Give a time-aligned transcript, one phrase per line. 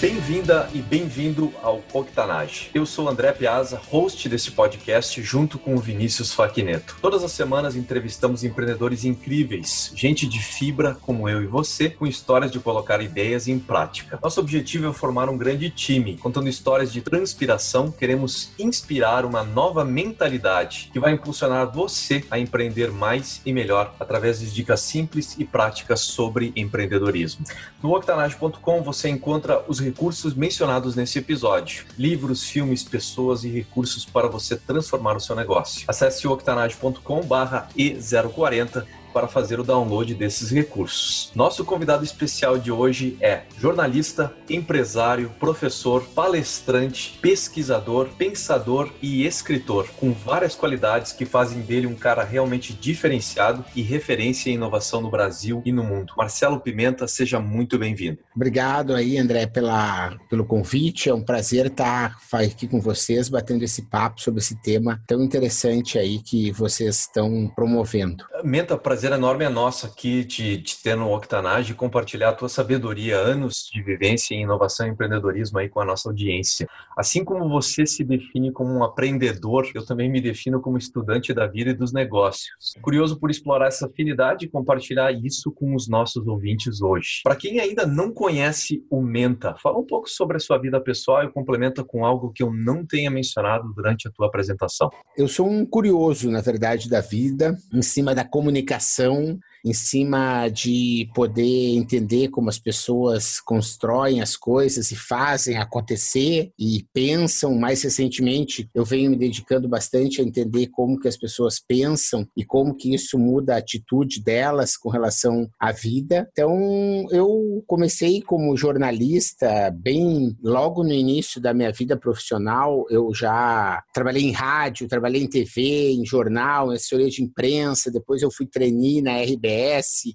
[0.00, 2.70] Bem-vinda e bem-vindo ao Octanage.
[2.72, 6.96] Eu sou André Piazza, host desse podcast, junto com o Vinícius Faquineto.
[7.02, 12.50] Todas as semanas entrevistamos empreendedores incríveis, gente de fibra como eu e você, com histórias
[12.50, 14.18] de colocar ideias em prática.
[14.22, 17.92] Nosso objetivo é formar um grande time, contando histórias de transpiração.
[17.92, 24.40] Queremos inspirar uma nova mentalidade que vai impulsionar você a empreender mais e melhor através
[24.40, 27.44] de dicas simples e práticas sobre empreendedorismo.
[27.82, 34.28] No octanage.com você encontra os recursos mencionados nesse episódio: livros, filmes, pessoas e recursos para
[34.28, 35.84] você transformar o seu negócio.
[35.88, 41.30] Acesse octanage.com/e040 para fazer o download desses recursos.
[41.34, 50.12] Nosso convidado especial de hoje é jornalista, empresário, professor, palestrante, pesquisador, pensador e escritor, com
[50.12, 55.62] várias qualidades que fazem dele um cara realmente diferenciado e referência em inovação no Brasil
[55.64, 56.12] e no mundo.
[56.16, 58.18] Marcelo Pimenta, seja muito bem-vindo.
[58.34, 61.08] Obrigado aí, André, pela, pelo convite.
[61.08, 65.98] É um prazer estar aqui com vocês, batendo esse papo sobre esse tema tão interessante
[65.98, 68.24] aí que vocês estão promovendo.
[68.44, 72.32] Menta, prazer prazer enorme é nosso aqui de, de ter no Octanage e compartilhar a
[72.34, 76.68] tua sabedoria, anos de vivência em inovação e empreendedorismo aí com a nossa audiência.
[76.94, 81.46] Assim como você se define como um aprendedor, eu também me defino como estudante da
[81.46, 82.74] vida e dos negócios.
[82.82, 87.22] Curioso por explorar essa afinidade e compartilhar isso com os nossos ouvintes hoje.
[87.24, 91.24] Para quem ainda não conhece o Menta, fala um pouco sobre a sua vida pessoal
[91.24, 94.90] e complementa com algo que eu não tenha mencionado durante a tua apresentação.
[95.16, 100.48] Eu sou um curioso, na verdade, da vida, em cima da comunicação comunicação em cima
[100.48, 107.54] de poder entender como as pessoas constroem as coisas e fazem acontecer e pensam.
[107.58, 112.44] Mais recentemente, eu venho me dedicando bastante a entender como que as pessoas pensam e
[112.44, 116.28] como que isso muda a atitude delas com relação à vida.
[116.32, 122.86] Então, eu comecei como jornalista bem logo no início da minha vida profissional.
[122.90, 127.90] Eu já trabalhei em rádio, trabalhei em TV, em jornal, em assessoria de imprensa.
[127.90, 129.49] Depois eu fui trainee na RBS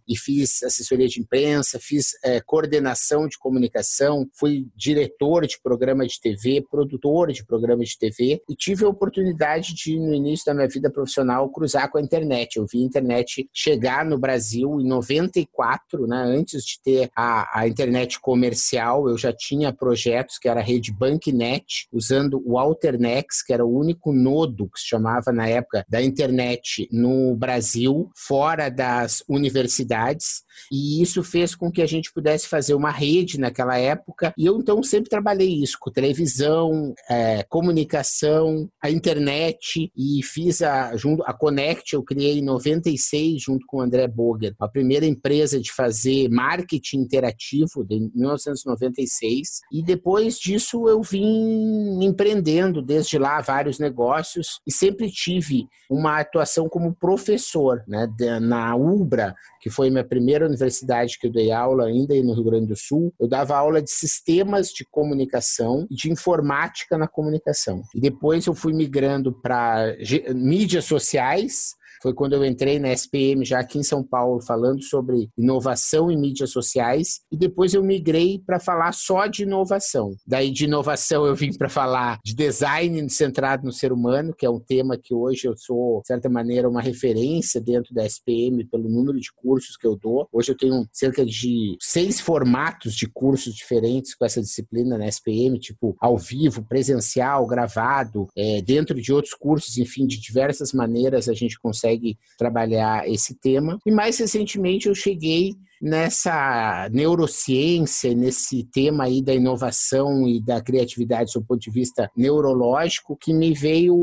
[0.07, 6.19] E fiz assessoria de imprensa, fiz é, coordenação de comunicação, fui diretor de programa de
[6.19, 10.67] TV, produtor de programa de TV e tive a oportunidade de, no início da minha
[10.67, 12.57] vida profissional, cruzar com a internet.
[12.57, 17.67] Eu vi a internet chegar no Brasil em 94, né, antes de ter a, a
[17.67, 23.53] internet comercial, eu já tinha projetos que era a rede Banknet, usando o Alternex, que
[23.53, 29.23] era o único nodo que se chamava na época da internet no Brasil, fora das
[29.27, 34.33] universidades e isso fez com que a gente pudesse fazer uma rede naquela época.
[34.37, 40.95] E eu então sempre trabalhei isso com televisão, é, comunicação, a internet e fiz a,
[40.95, 45.59] junto, a Connect, eu criei em 96 junto com o André Boger, a primeira empresa
[45.59, 49.61] de fazer marketing interativo de 1996.
[49.71, 56.67] E depois disso eu vim empreendendo desde lá vários negócios e sempre tive uma atuação
[56.67, 58.07] como professor, né,
[58.41, 62.67] na UBRA, que foi minha primeira universidade que eu dei aula ainda no Rio Grande
[62.67, 63.13] do Sul.
[63.19, 67.81] Eu dava aula de sistemas de comunicação e de informática na comunicação.
[67.93, 69.95] E depois eu fui migrando para
[70.33, 75.29] mídias sociais, foi quando eu entrei na SPM, já aqui em São Paulo, falando sobre
[75.37, 80.15] inovação em mídias sociais, e depois eu migrei para falar só de inovação.
[80.25, 84.49] Daí, de inovação, eu vim para falar de design centrado no ser humano, que é
[84.49, 88.89] um tema que hoje eu sou, de certa maneira, uma referência dentro da SPM pelo
[88.89, 90.27] número de cursos que eu dou.
[90.31, 95.57] Hoje eu tenho cerca de seis formatos de cursos diferentes com essa disciplina na SPM,
[95.59, 101.33] tipo ao vivo, presencial, gravado, é, dentro de outros cursos, enfim, de diversas maneiras a
[101.33, 103.79] gente consegue consegue trabalhar esse tema.
[103.85, 111.33] E mais recentemente eu cheguei nessa neurociência, nesse tema aí da inovação e da criatividade
[111.33, 113.95] do ponto de vista neurológico, que me veio,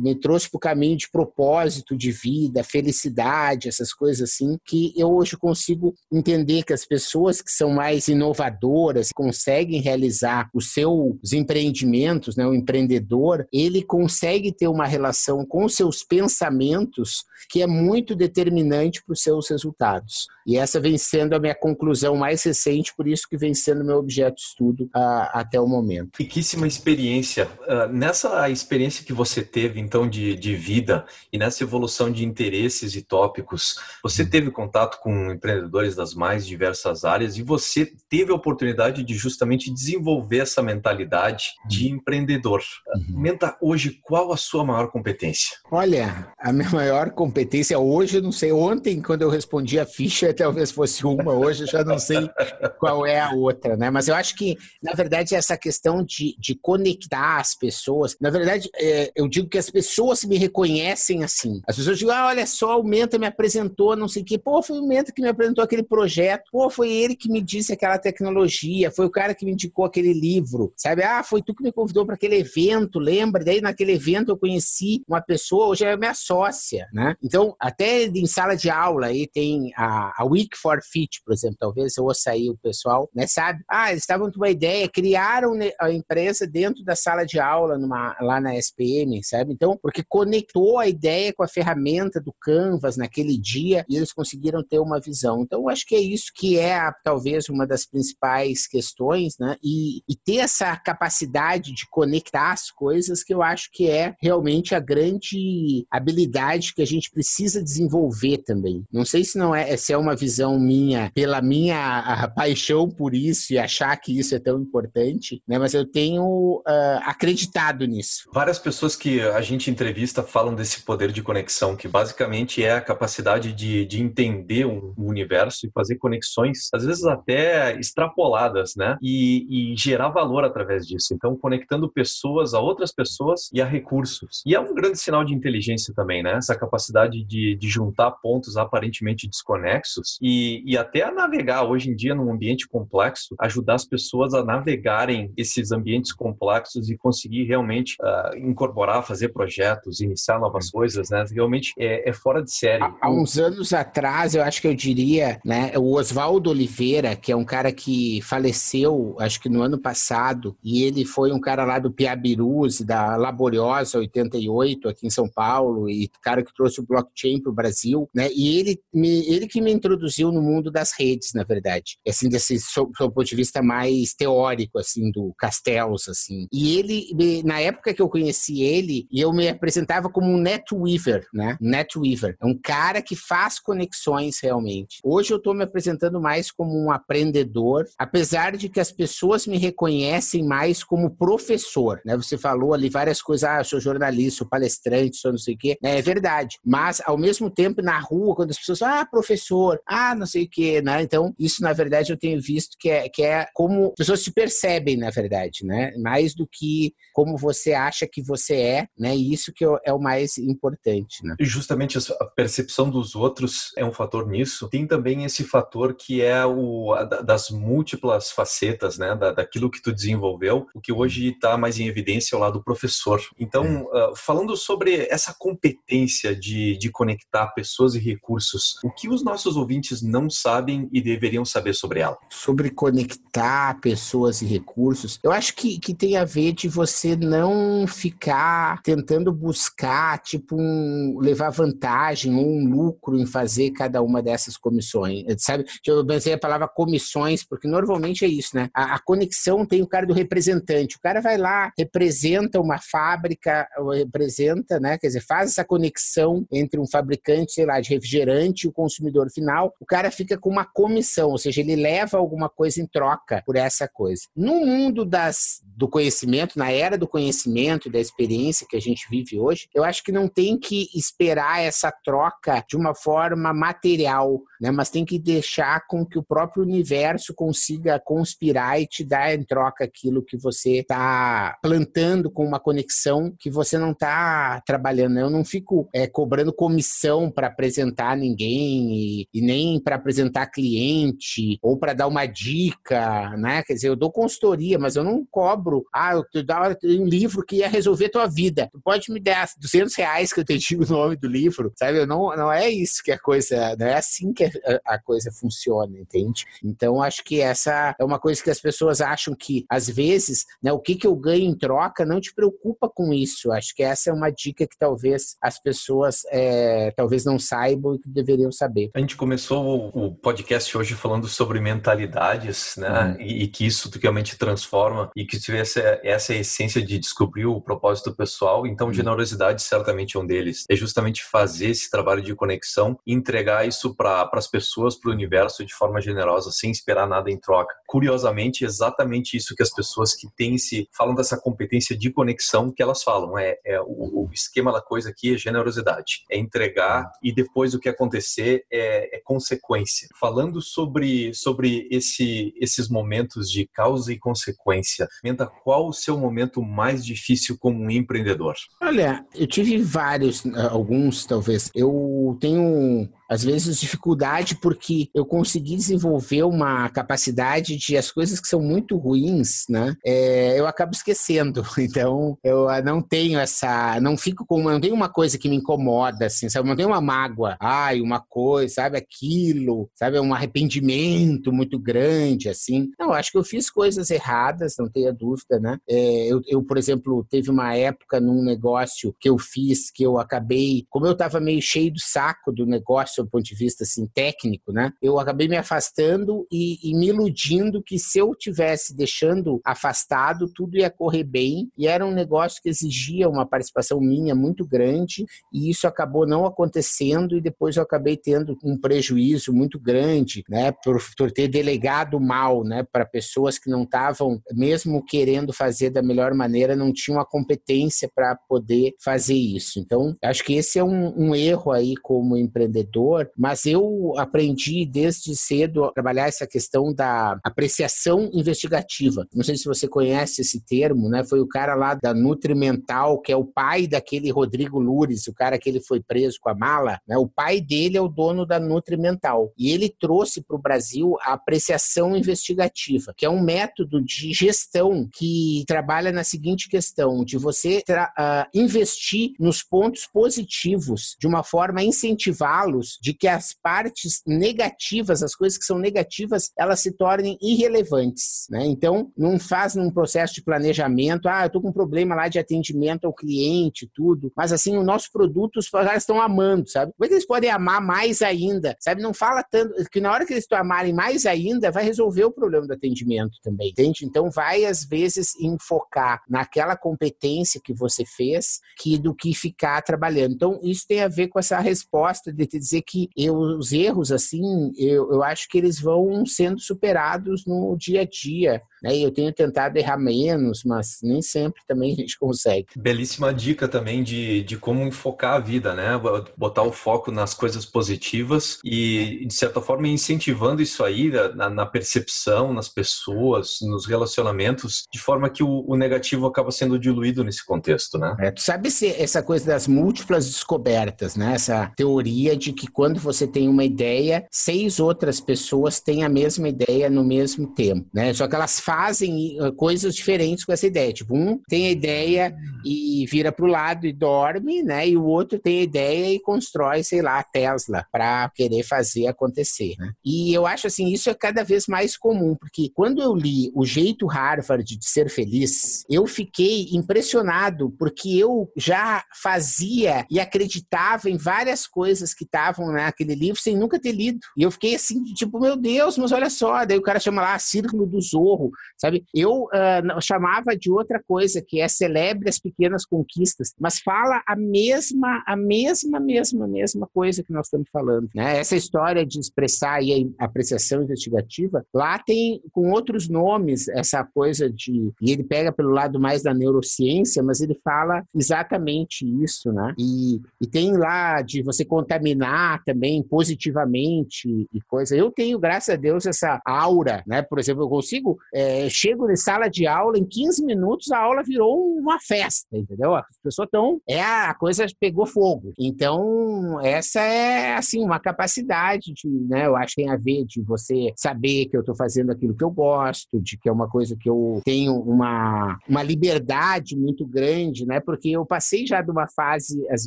[0.00, 5.10] me trouxe para o caminho de propósito de vida, felicidade, essas coisas assim, que eu
[5.10, 12.36] hoje consigo entender que as pessoas que são mais inovadoras, conseguem realizar os seus empreendimentos,
[12.36, 19.02] né, o empreendedor, ele consegue ter uma relação com seus pensamentos que é muito determinante
[19.02, 20.26] para os seus resultados.
[20.50, 23.98] E essa vem sendo a minha conclusão mais recente, por isso que vem sendo meu
[23.98, 26.16] objeto de estudo uh, até o momento.
[26.18, 27.48] Riquíssima experiência.
[27.68, 32.96] Uh, nessa experiência que você teve, então, de, de vida e nessa evolução de interesses
[32.96, 34.28] e tópicos, você uhum.
[34.28, 39.72] teve contato com empreendedores das mais diversas áreas e você teve a oportunidade de justamente
[39.72, 41.94] desenvolver essa mentalidade de uhum.
[41.94, 42.60] empreendedor.
[42.92, 43.20] Uhum.
[43.20, 45.58] Menta, hoje, qual a sua maior competência?
[45.70, 50.70] Olha, a minha maior competência hoje, não sei, ontem, quando eu respondi a ficha, talvez
[50.70, 52.30] fosse uma, hoje eu já não sei
[52.78, 53.90] qual é a outra, né?
[53.90, 58.70] Mas eu acho que, na verdade, essa questão de, de conectar as pessoas, na verdade,
[58.74, 61.60] é, eu digo que as pessoas me reconhecem assim.
[61.66, 64.38] As pessoas dizem, ah, olha só, o Menta me apresentou, não sei o quê.
[64.38, 66.44] Pô, foi o Menta que me apresentou aquele projeto.
[66.50, 68.90] Pô, foi ele que me disse aquela tecnologia.
[68.90, 70.72] Foi o cara que me indicou aquele livro.
[70.74, 71.02] Sabe?
[71.02, 73.44] Ah, foi tu que me convidou para aquele evento, lembra?
[73.44, 77.14] Daí naquele evento eu conheci uma pessoa, hoje é minha sócia, né?
[77.22, 81.56] Então, até em sala de aula aí tem a, a Week for Fit, por exemplo,
[81.58, 83.26] talvez eu ouça aí o pessoal, né?
[83.26, 83.62] Sabe?
[83.68, 88.16] Ah, eles estavam com uma ideia, criaram a empresa dentro da sala de aula numa,
[88.20, 89.52] lá na SPM, sabe?
[89.52, 94.62] Então, porque conectou a ideia com a ferramenta do Canvas naquele dia e eles conseguiram
[94.62, 95.42] ter uma visão.
[95.42, 99.56] Então, acho que é isso que é talvez uma das principais questões, né?
[99.62, 104.74] E, e ter essa capacidade de conectar as coisas que eu acho que é realmente
[104.74, 108.84] a grande habilidade que a gente precisa desenvolver também.
[108.92, 113.54] Não sei se não é se é uma visão minha pela minha paixão por isso
[113.54, 115.58] e achar que isso é tão importante, né?
[115.58, 118.28] Mas eu tenho uh, acreditado nisso.
[118.32, 122.80] Várias pessoas que a gente entrevista falam desse poder de conexão, que basicamente é a
[122.80, 128.96] capacidade de, de entender um, universo e fazer conexões, às vezes até extrapoladas, né?
[129.00, 131.14] E, e gerar valor através disso.
[131.14, 134.42] Então, conectando pessoas a outras pessoas e a recursos.
[134.44, 136.34] E é um grande sinal de inteligência também, né?
[136.36, 141.96] Essa capacidade de, de juntar pontos aparentemente desconexos e, e até a navegar hoje em
[141.96, 147.96] dia num ambiente complexo, ajudar as pessoas a navegarem esses ambientes complexos e conseguir realmente
[148.00, 151.24] uh, incorporar, fazer projetos, iniciar novas coisas, né?
[151.30, 152.82] Realmente é, é fora de série.
[152.82, 155.72] Há, há, uns anos atrás, eu acho que eu diria, né?
[155.76, 160.82] O Oswaldo Oliveira, que é um cara que faleceu, acho que no ano passado, e
[160.84, 166.08] ele foi um cara lá do Piabirus, da Laboriosa 88, aqui em São Paulo, e
[166.22, 168.28] cara que trouxe o blockchain para o Brasil, né?
[168.32, 169.99] E ele, me, ele que me introduziu
[170.32, 171.98] no mundo das redes, na verdade.
[172.06, 176.46] Assim, desse ponto de vista mais teórico, assim, do Castells, assim.
[176.52, 181.56] E ele, na época que eu conheci ele, eu me apresentava como um netweaver, né?
[181.60, 182.36] Netweaver.
[182.40, 185.00] É um cara que faz conexões realmente.
[185.04, 189.58] Hoje eu estou me apresentando mais como um aprendedor, apesar de que as pessoas me
[189.58, 192.16] reconhecem mais como professor, né?
[192.16, 195.58] Você falou ali várias coisas, ah, eu sou jornalista, sou palestrante, sou não sei o
[195.58, 195.78] quê.
[195.82, 196.58] É verdade.
[196.64, 200.48] Mas, ao mesmo tempo, na rua, quando as pessoas ah, professor, ah, não sei o
[200.48, 201.02] quê, né?
[201.02, 204.32] Então, isso, na verdade, eu tenho visto que é, que é como as pessoas se
[204.32, 205.92] percebem, na verdade, né?
[205.98, 209.16] Mais do que como você acha que você é, né?
[209.16, 211.34] E isso que é o mais importante, né?
[211.40, 214.68] E justamente a percepção dos outros é um fator nisso.
[214.68, 216.94] Tem também esse fator que é o
[217.26, 219.16] das múltiplas facetas, né?
[219.16, 222.62] Da, daquilo que tu desenvolveu, o que hoje está mais em evidência é o lado
[222.62, 223.20] professor.
[223.36, 229.24] Então, uh, falando sobre essa competência de, de conectar pessoas e recursos, o que os
[229.24, 232.16] nossos ouvintes não sabem e deveriam saber sobre ela?
[232.28, 237.86] Sobre conectar pessoas e recursos, eu acho que, que tem a ver de você não
[237.86, 244.56] ficar tentando buscar, tipo, um, levar vantagem ou um lucro em fazer cada uma dessas
[244.56, 245.64] comissões, sabe?
[245.86, 248.68] Eu pensei a palavra comissões, porque normalmente é isso, né?
[248.74, 253.68] A, a conexão tem o cara do representante, o cara vai lá, representa uma fábrica,
[253.94, 254.98] representa, né?
[254.98, 259.30] Quer dizer, faz essa conexão entre um fabricante, sei lá, de refrigerante e o consumidor
[259.30, 263.42] final, o cara fica com uma comissão, ou seja, ele leva alguma coisa em troca
[263.44, 264.22] por essa coisa.
[264.34, 269.06] No mundo das, do conhecimento, na era do conhecimento e da experiência que a gente
[269.10, 274.42] vive hoje, eu acho que não tem que esperar essa troca de uma forma material,
[274.60, 274.70] né?
[274.70, 279.42] mas tem que deixar com que o próprio universo consiga conspirar e te dar em
[279.42, 285.18] troca aquilo que você está plantando com uma conexão que você não está trabalhando.
[285.18, 291.58] Eu não fico é, cobrando comissão para apresentar ninguém e, e nem para apresentar cliente
[291.62, 293.62] ou para dar uma dica, né?
[293.62, 297.56] Quer dizer, eu dou consultoria, mas eu não cobro ah, eu dava um livro que
[297.56, 298.68] ia resolver tua vida.
[298.72, 302.04] Tu pode me dar 200 reais que eu te digo o nome do livro, sabe?
[302.06, 304.50] Não, não é isso que a coisa, não é assim que a,
[304.86, 306.44] a coisa funciona, entende?
[306.62, 310.72] Então, acho que essa é uma coisa que as pessoas acham que, às vezes, né,
[310.72, 313.52] o que, que eu ganho em troca não te preocupa com isso.
[313.52, 317.98] Acho que essa é uma dica que talvez as pessoas é, talvez não saibam e
[317.98, 318.90] que deveriam saber.
[318.94, 323.16] A gente começou o podcast hoje falando sobre mentalidades, né?
[323.18, 323.20] Uhum.
[323.20, 328.14] E, e, que isso realmente transforma e que tivesse essa essência de descobrir o propósito
[328.14, 328.66] pessoal.
[328.66, 328.92] Então, uhum.
[328.92, 330.64] generosidade certamente é um deles.
[330.68, 335.14] É justamente fazer esse trabalho de conexão e entregar isso para as pessoas, para o
[335.14, 337.74] universo de forma generosa, sem esperar nada em troca.
[337.86, 342.72] Curiosamente, é exatamente isso que as pessoas que têm se falam dessa competência de conexão
[342.72, 343.38] que elas falam.
[343.38, 347.80] É, é o, o, esquema da coisa aqui é generosidade, é entregar e depois o
[347.80, 350.08] que acontecer é, é consequência.
[350.18, 356.62] Falando sobre sobre esse, esses momentos de causa e consequência, Menta, qual o seu momento
[356.62, 358.54] mais difícil como empreendedor?
[358.80, 361.70] Olha, eu tive vários, alguns talvez.
[361.74, 368.48] Eu tenho às vezes dificuldade porque eu consegui desenvolver uma capacidade de as coisas que
[368.48, 369.94] são muito ruins, né?
[370.04, 371.62] É, eu acabo esquecendo.
[371.90, 376.26] Então eu não tenho essa, não fico com, não tenho uma coisa que me incomoda,
[376.26, 376.68] assim, sabe?
[376.68, 378.96] Não tenho uma mágoa, ai, uma coisa, sabe?
[378.96, 380.20] Aquilo, sabe?
[380.20, 382.90] Um arrependimento muito grande, assim.
[382.98, 385.78] Não, acho que eu fiz coisas erradas, não tenha dúvida, né?
[385.88, 390.18] É, eu, eu, por exemplo, teve uma época num negócio que eu fiz que eu
[390.18, 393.84] acabei, como eu estava meio cheio do saco do negócio sob o ponto de vista
[393.84, 394.92] assim, técnico, né?
[395.02, 400.76] Eu acabei me afastando e, e me iludindo que se eu tivesse deixando afastado, tudo
[400.76, 401.70] ia correr bem.
[401.76, 406.46] E era um negócio que exigia uma participação minha muito grande e isso acabou não
[406.46, 410.72] acontecendo e depois eu acabei tendo um prejuízo muito grande, né?
[410.84, 412.84] Por, por ter delegado mal, né?
[412.90, 418.10] Para pessoas que não estavam, mesmo querendo fazer da melhor maneira, não tinham a competência
[418.14, 419.78] para poder fazer isso.
[419.78, 425.34] Então, acho que esse é um, um erro aí como empreendedor mas eu aprendi desde
[425.36, 429.26] cedo a trabalhar essa questão da apreciação investigativa.
[429.34, 431.24] Não sei se você conhece esse termo, né?
[431.24, 435.58] Foi o cara lá da Nutrimental, que é o pai daquele Rodrigo Lures, o cara
[435.58, 437.16] que ele foi preso com a mala, né?
[437.16, 439.52] O pai dele é o dono da Nutrimental.
[439.56, 445.08] E ele trouxe para o Brasil a apreciação investigativa, que é um método de gestão
[445.12, 451.80] que trabalha na seguinte questão, de você uh, investir nos pontos positivos de uma forma
[451.80, 457.38] a incentivá-los de que as partes negativas, as coisas que são negativas, elas se tornem
[457.40, 458.46] irrelevantes.
[458.50, 458.66] Né?
[458.66, 462.38] Então, não faz num processo de planejamento, ah, eu estou com um problema lá de
[462.38, 466.92] atendimento ao cliente, tudo, mas assim, o nosso produto os caras estão amando, sabe?
[466.92, 468.76] Como é que eles podem amar mais ainda?
[468.80, 469.02] Sabe?
[469.02, 472.66] Não fala tanto, que na hora que eles amarem mais ainda, vai resolver o problema
[472.66, 474.04] do atendimento também, entende?
[474.04, 480.34] Então, vai às vezes enfocar naquela competência que você fez, que do que ficar trabalhando.
[480.34, 484.12] Então, isso tem a ver com essa resposta de te dizer que eu, os erros,
[484.12, 488.62] assim, eu, eu acho que eles vão sendo superados no dia a dia.
[488.82, 488.96] Né?
[488.96, 492.66] Eu tenho tentado errar menos, mas nem sempre também a gente consegue.
[492.76, 495.90] Belíssima dica também de, de como enfocar a vida, né?
[496.36, 501.66] Botar o foco nas coisas positivas e, de certa forma, incentivando isso aí na, na
[501.66, 507.44] percepção, nas pessoas, nos relacionamentos, de forma que o, o, negativo acaba sendo diluído nesse
[507.44, 508.16] contexto, né?
[508.18, 511.34] É, tu sabe se essa coisa das múltiplas descobertas, né?
[511.34, 516.48] Essa teoria de que quando você tem uma ideia, seis outras pessoas têm a mesma
[516.48, 518.12] ideia no mesmo tempo, né?
[518.12, 520.92] Só que elas fazem uh, coisas diferentes com essa ideia.
[520.92, 522.32] Tipo, um tem a ideia
[522.64, 524.88] e vira para o lado e dorme, né?
[524.88, 529.08] E o outro tem a ideia e constrói, sei lá, a Tesla para querer fazer
[529.08, 529.74] acontecer.
[529.76, 529.92] Né?
[530.04, 533.66] E eu acho assim, isso é cada vez mais comum, porque quando eu li O
[533.66, 541.16] Jeito Harvard de Ser Feliz, eu fiquei impressionado porque eu já fazia e acreditava em
[541.16, 544.20] várias coisas que estavam naquele livro sem nunca ter lido.
[544.36, 546.64] E eu fiquei assim, tipo, meu Deus, mas olha só.
[546.64, 549.04] Daí o cara chama lá Círculo do Zorro, sabe?
[549.14, 554.36] Eu uh, chamava de outra coisa, que é Celebre as Pequenas Conquistas, mas fala a
[554.36, 558.08] mesma, a mesma, mesma, mesma coisa que nós estamos falando.
[558.14, 558.38] Né?
[558.38, 564.48] Essa história de expressar aí a apreciação investigativa, lá tem com outros nomes essa coisa
[564.48, 564.92] de.
[565.00, 569.74] E ele pega pelo lado mais da neurociência, mas ele fala exatamente isso, né?
[569.78, 574.96] E, e tem lá de você contaminar também positivamente e coisa.
[574.96, 577.22] Eu tenho, graças a Deus, essa aura, né?
[577.22, 581.22] Por exemplo, eu consigo é, chego na sala de aula, em 15 minutos a aula
[581.22, 582.94] virou uma festa, entendeu?
[582.94, 583.80] As pessoas estão.
[583.88, 585.52] É a coisa pegou fogo.
[585.58, 589.46] Então, essa é, assim, uma capacidade de, né?
[589.46, 592.44] Eu acho que tem a ver de você saber que eu estou fazendo aquilo que
[592.44, 597.66] eu gosto, de que é uma coisa que eu tenho uma, uma liberdade muito grande,
[597.66, 597.80] né?
[597.80, 599.86] Porque eu passei já de uma fase, às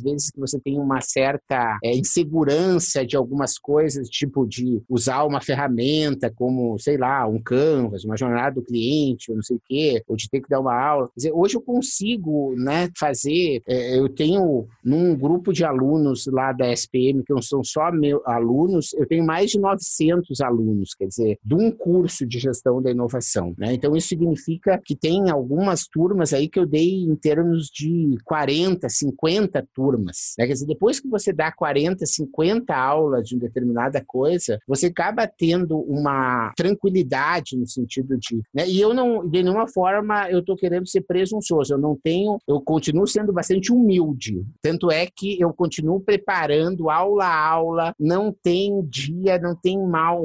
[0.00, 5.40] vezes, que você tem uma certa é, insegurança de algumas coisas, tipo de usar uma
[5.40, 10.02] ferramenta como, sei lá, um Canvas, uma jornada do cliente, ou não sei o quê,
[10.08, 11.08] ou de ter que dar uma aula.
[11.08, 16.52] Quer dizer, hoje eu consigo né, fazer, é, eu tenho num grupo de alunos lá
[16.52, 21.06] da SPM, que não são só meus alunos, eu tenho mais de 900 alunos, quer
[21.06, 23.54] dizer, de um curso de gestão da inovação.
[23.58, 23.74] Né?
[23.74, 28.88] Então, isso significa que tem algumas turmas aí que eu dei em termos de 40,
[28.88, 30.34] 50 turmas.
[30.38, 30.46] Né?
[30.46, 35.26] Quer dizer, depois que você dá 40, 50 aulas de uma determinada coisa, você acaba
[35.26, 38.42] tendo uma tranquilidade no sentido de.
[38.52, 38.68] Né?
[38.68, 41.74] E eu não, de nenhuma forma, eu estou querendo ser presunçoso.
[41.74, 44.44] Eu não tenho, eu continuo sendo bastante humilde.
[44.62, 47.94] Tanto é que eu continuo preparando aula a aula.
[47.98, 50.24] Não tem dia, não tem mal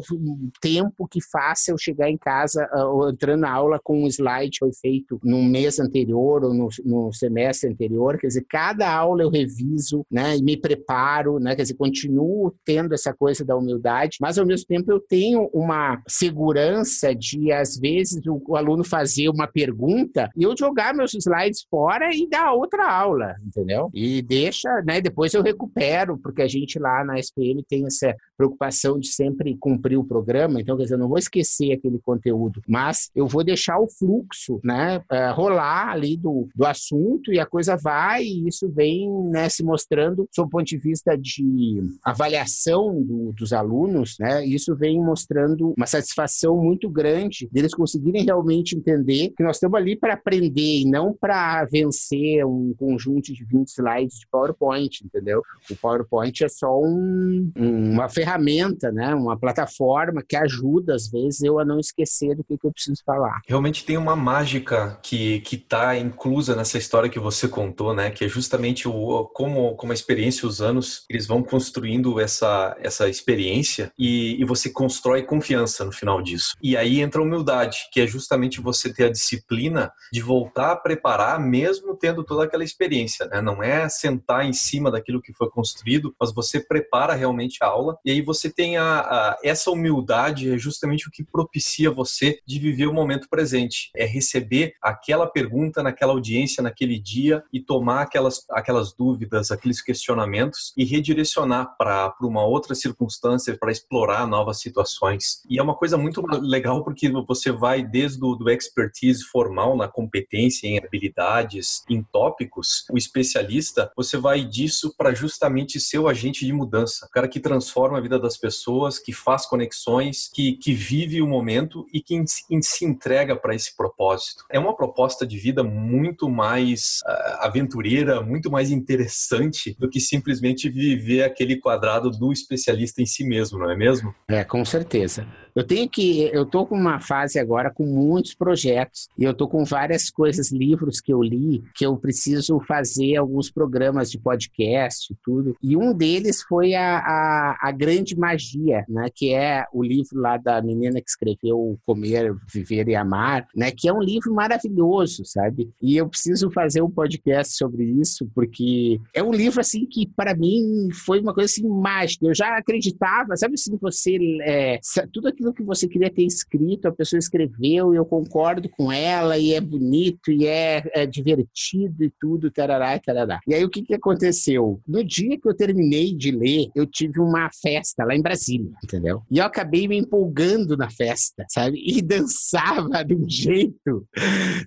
[0.61, 4.59] tempo que faça eu chegar em casa ou entrando na aula com um slide que
[4.59, 8.17] foi feito no mês anterior ou no, no semestre anterior.
[8.17, 10.37] Quer dizer, cada aula eu reviso, né?
[10.37, 11.55] E me preparo, né?
[11.55, 16.01] Quer dizer, continuo tendo essa coisa da humildade, mas ao mesmo tempo eu tenho uma
[16.07, 21.65] segurança de, às vezes, o, o aluno fazer uma pergunta e eu jogar meus slides
[21.69, 23.89] fora e dar outra aula, entendeu?
[23.93, 25.01] E deixa, né?
[25.01, 29.97] Depois eu recupero, porque a gente lá na SPM tem essa preocupação de sempre cumprir
[29.97, 33.79] o programa, então, quer dizer, eu não vou esquecer aquele conteúdo, mas eu vou deixar
[33.79, 35.03] o fluxo, né,
[35.35, 40.27] rolar ali do, do assunto e a coisa vai e isso vem, né, se mostrando,
[40.31, 45.85] sob o ponto de vista de avaliação do, dos alunos, né, isso vem mostrando uma
[45.85, 47.88] satisfação muito grande deles conseguirem
[48.25, 53.43] realmente entender que nós estamos ali para aprender e não para vencer um conjunto de
[53.45, 55.41] 20 slides de PowerPoint, entendeu?
[55.69, 58.59] O PowerPoint é só um, uma ferramenta
[58.91, 59.13] né?
[59.13, 63.01] Uma plataforma que ajuda, às vezes, eu a não esquecer do que, que eu preciso
[63.05, 63.41] falar.
[63.47, 68.09] Realmente tem uma mágica que está inclusa nessa história que você contou, né?
[68.09, 73.07] Que é justamente o como como a experiência, os anos, eles vão construindo essa essa
[73.09, 76.55] experiência e, e você constrói confiança no final disso.
[76.61, 80.75] E aí entra a humildade, que é justamente você ter a disciplina de voltar a
[80.75, 83.41] preparar, mesmo tendo toda aquela experiência, né?
[83.41, 87.97] Não é sentar em cima daquilo que foi construído, mas você prepara realmente a aula
[88.03, 92.59] e aí você tem a, a, essa humildade, é justamente o que propicia você de
[92.59, 93.89] viver o momento presente.
[93.95, 100.73] É receber aquela pergunta naquela audiência, naquele dia e tomar aquelas, aquelas dúvidas, aqueles questionamentos
[100.75, 105.41] e redirecionar para uma outra circunstância, para explorar novas situações.
[105.49, 109.87] E é uma coisa muito legal porque você vai desde o do expertise formal na
[109.87, 116.45] competência, em habilidades, em tópicos, o especialista, você vai disso para justamente ser o agente
[116.45, 120.73] de mudança, o cara que transforma a vida das pessoas, que faz conexões, que, que
[120.73, 124.43] vive o momento e que se entrega para esse propósito.
[124.49, 130.69] É uma proposta de vida muito mais uh, aventureira, muito mais interessante do que simplesmente
[130.69, 134.13] viver aquele quadrado do especialista em si mesmo, não é mesmo?
[134.27, 135.27] É, com certeza.
[135.55, 139.47] Eu tenho que, eu tô com uma fase agora com muitos projetos e eu tô
[139.47, 145.11] com várias coisas, livros que eu li, que eu preciso fazer alguns programas de podcast
[145.11, 145.55] e tudo.
[145.61, 149.07] E um deles foi a, a, a Grande Magia, né?
[149.13, 153.71] Que é o livro lá da menina que escreveu Comer, Viver e Amar, né?
[153.71, 155.69] Que é um livro maravilhoso, sabe?
[155.81, 160.35] E eu preciso fazer um podcast sobre isso porque é um livro assim que para
[160.35, 162.25] mim foi uma coisa assim mágica.
[162.25, 164.79] Eu já acreditava, sabe assim, você é,
[165.11, 169.37] tudo aquilo que você queria ter escrito, a pessoa escreveu e eu concordo com ela
[169.37, 173.39] e é bonito e é, é divertido e tudo, tarará, tarará.
[173.47, 174.81] E aí o que, que aconteceu?
[174.85, 179.23] No dia que eu terminei de ler, eu tive uma festa lá em Brasília, entendeu?
[179.31, 181.81] E eu acabei me empolgando na festa, sabe?
[181.85, 184.05] E dançava de um jeito,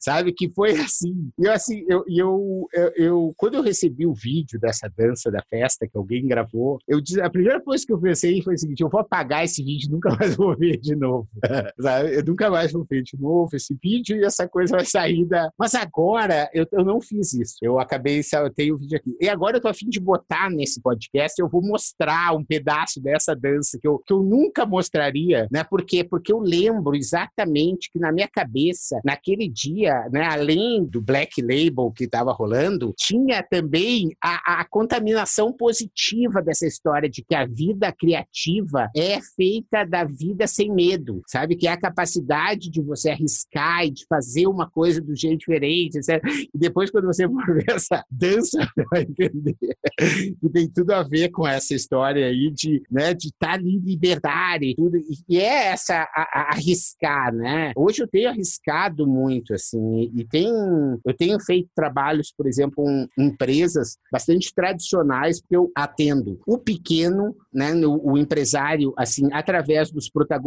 [0.01, 0.33] sabe?
[0.33, 1.31] Que foi assim.
[1.39, 5.43] E eu, assim, eu, eu, eu, eu, quando eu recebi o vídeo dessa dança da
[5.43, 8.89] festa que alguém gravou, eu a primeira coisa que eu pensei foi o seguinte: eu
[8.89, 11.29] vou apagar esse vídeo, nunca mais vou ver de novo.
[12.13, 15.51] Eu nunca mais vou ver de novo esse vídeo e essa coisa vai sair da.
[15.59, 17.57] Mas agora eu, eu não fiz isso.
[17.61, 19.17] Eu acabei, eu tenho o vídeo aqui.
[19.21, 23.35] E agora eu tô afim de botar nesse podcast, eu vou mostrar um pedaço dessa
[23.35, 25.65] dança que eu, que eu nunca mostraria, né?
[25.65, 26.05] Por quê?
[26.05, 31.93] Porque eu lembro exatamente que na minha cabeça, naquele dia, né, além do Black Label
[31.93, 37.93] que estava rolando, tinha também a, a contaminação positiva dessa história de que a vida
[37.93, 41.57] criativa é feita da vida sem medo, sabe?
[41.57, 45.99] Que é a capacidade de você arriscar e de fazer uma coisa do jeito diferente,
[45.99, 46.23] etc.
[46.55, 48.59] E depois, quando você for ver essa dança,
[48.91, 49.57] vai entender
[50.41, 53.79] que tem tudo a ver com essa história aí de né, de estar tá em
[53.79, 54.99] liberdade e tudo.
[55.29, 57.73] E é essa a, a arriscar, né?
[57.77, 60.49] Hoje eu tenho arriscado muito, assim, e tem,
[61.05, 67.35] eu tenho feito trabalhos, por exemplo, em empresas bastante tradicionais, porque eu atendo o pequeno,
[67.53, 70.42] né, o, o empresário, assim, através dos protagonistas,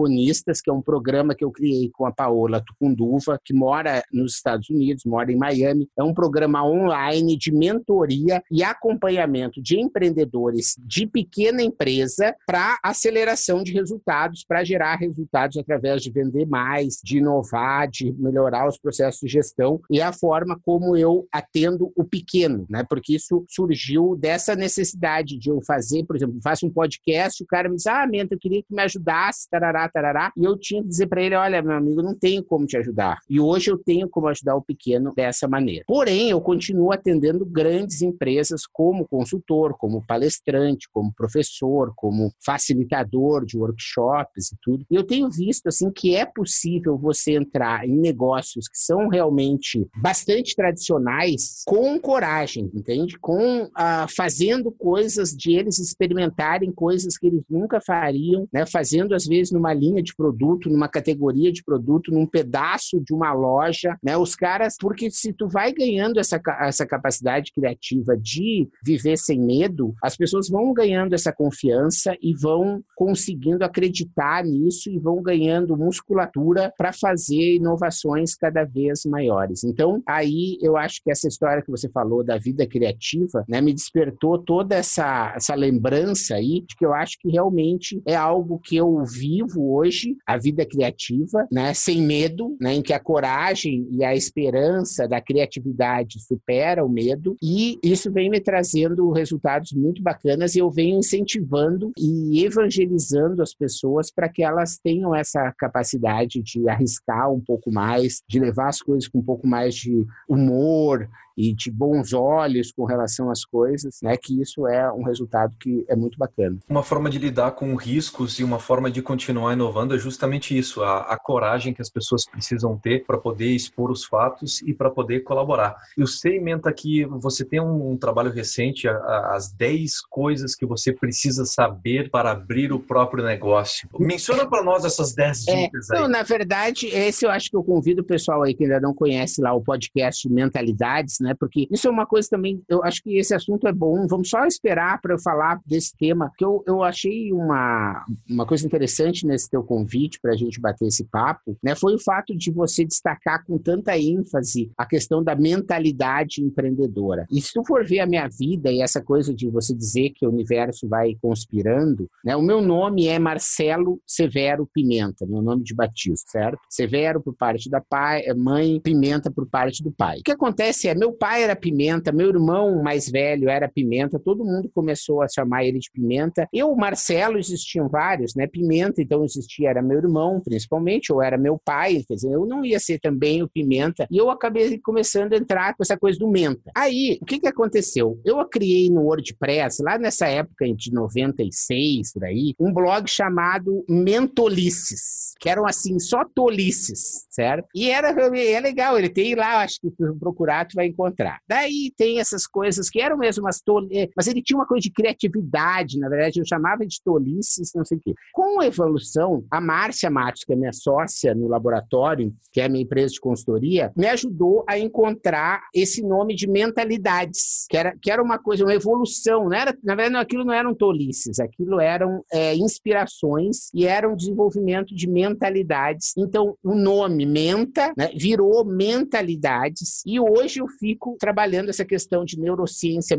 [0.64, 4.70] que é um programa que eu criei com a Paola Tucunduva, que mora nos Estados
[4.70, 5.88] Unidos, mora em Miami.
[5.98, 13.64] É um programa online de mentoria e acompanhamento de empreendedores de pequena empresa para aceleração
[13.64, 19.20] de resultados, para gerar resultados através de vender mais, de inovar, de melhorar os processos
[19.20, 22.84] de gestão e a forma como eu atendo o pequeno, né?
[22.88, 27.70] Porque isso surgiu dessa necessidade de eu fazer, por exemplo, faço um podcast, o cara
[27.70, 30.90] me diz: "Ah, Menta, eu queria que me ajudasse, tarará, tarará", e eu tinha que
[30.90, 33.20] dizer para ele: "Olha, meu amigo, não tenho como te ajudar".
[33.30, 35.84] E hoje eu tenho como ajudar o pequeno dessa maneira.
[35.88, 43.58] Porém, eu continuo atendendo grandes empresas como consultor, como palestrante, como professor, como facilitador de
[43.58, 44.86] workshops e tudo.
[44.90, 49.88] E eu tenho visto assim que é possível você entrar em negócios que são realmente
[49.98, 53.18] bastante tradicionais com coragem, entende?
[53.20, 58.66] Com ah, fazendo coisas de eles experimentarem coisas que eles nunca fariam, né?
[58.66, 63.32] Fazendo às vezes numa linha de produto, numa categoria de produto, num pedaço de uma
[63.34, 64.18] loja, né?
[64.18, 69.94] Os caras, porque se tu vai ganhando essa, essa capacidade criativa de viver sem medo,
[70.02, 76.74] as pessoas vão ganhando essa confiança e vão conseguindo acreditar nisso e vão ganhando musculatura
[76.78, 79.64] para fazer inovações cada vez maiores.
[79.64, 83.74] Então, aí eu acho que essa história que você falou da vida criativa, né, me
[83.74, 88.76] despertou toda essa, essa lembrança aí de que eu acho que realmente é algo que
[88.76, 94.04] eu vivo hoje, a vida criativa, né, sem medo, né, em que a coragem e
[94.04, 97.36] a esperança da criatividade supera o medo.
[97.42, 103.54] E isso vem me trazendo resultados muito bacanas e eu venho incentivando e evangelizando as
[103.54, 108.82] pessoas para que elas tenham essa capacidade de arriscar um pouco mais, de levar as
[108.82, 114.00] coisas com um pouco mais de humor, e de bons olhos com relação às coisas,
[114.02, 116.58] né, que isso é um resultado que é muito bacana.
[116.70, 120.84] Uma forma de lidar com riscos e uma forma de continuar inovando é justamente isso,
[120.84, 124.90] a, a coragem que as pessoas precisam ter para poder expor os fatos e para
[124.90, 125.76] poder colaborar.
[125.98, 130.56] Eu sei, Menta, que você tem um, um trabalho recente, a, a, as 10 coisas
[130.56, 133.90] que você precisa saber para abrir o próprio negócio.
[134.00, 136.02] Menciona para nós essas 10 é, dicas é, aí.
[136.02, 138.94] Não, na verdade, esse eu acho que eu convido o pessoal aí que ainda não
[138.94, 141.34] conhece lá o podcast Mentalidades, né?
[141.38, 144.06] Porque isso é uma coisa também, eu acho que esse assunto é bom.
[144.08, 148.66] Vamos só esperar para eu falar desse tema, que eu, eu achei uma, uma coisa
[148.66, 151.76] interessante nesse teu convite para a gente bater esse papo, né?
[151.76, 157.26] Foi o fato de você destacar com tanta ênfase a questão da mentalidade empreendedora.
[157.32, 160.26] E se tu for ver a minha vida e essa coisa de você dizer que
[160.26, 162.36] o universo vai conspirando, né?
[162.36, 166.60] O meu nome é Marcelo Severo Pimenta, meu nome de batismo, certo?
[166.70, 170.20] Severo por parte da pai, mãe, Pimenta por parte do pai.
[170.20, 174.46] O que acontece é, meu pai era Pimenta, meu irmão mais velho era Pimenta, todo
[174.46, 176.48] mundo começou a chamar ele de Pimenta.
[176.54, 178.48] Eu, Marcelo, existiam vários, né?
[178.48, 182.64] Pimenta, então existia, era meu irmão, principalmente, ou era meu pai, quer dizer, eu não
[182.64, 184.08] ia ser também o Pimenta.
[184.12, 186.72] E eu acabei começando a entrar com essa coisa do Menta.
[186.76, 188.20] Aí, o que que aconteceu?
[188.24, 195.34] Eu criei no WordPress, lá nessa época de 96, por aí, um blog chamado Mentolices,
[195.40, 197.68] que eram assim, só tolices, certo?
[197.74, 201.40] E era é legal, ele tem lá, acho que procurar, tu vai encontrar encontrar.
[201.48, 204.82] Daí tem essas coisas que eram mesmo umas tolices, é, mas ele tinha uma coisa
[204.82, 208.14] de criatividade, na verdade, eu chamava de tolices, não sei o quê.
[208.34, 212.84] Com a evolução, a Márcia Matos, que é minha sócia no laboratório, que é minha
[212.84, 218.22] empresa de consultoria, me ajudou a encontrar esse nome de mentalidades, que era, que era
[218.22, 222.56] uma coisa, uma evolução, não era, na verdade, aquilo não eram tolices, aquilo eram é,
[222.56, 226.14] inspirações e era um desenvolvimento de mentalidades.
[226.18, 232.24] Então, o nome Menta né, virou mentalidades e hoje eu fico fico trabalhando essa questão
[232.24, 233.18] de neurociência,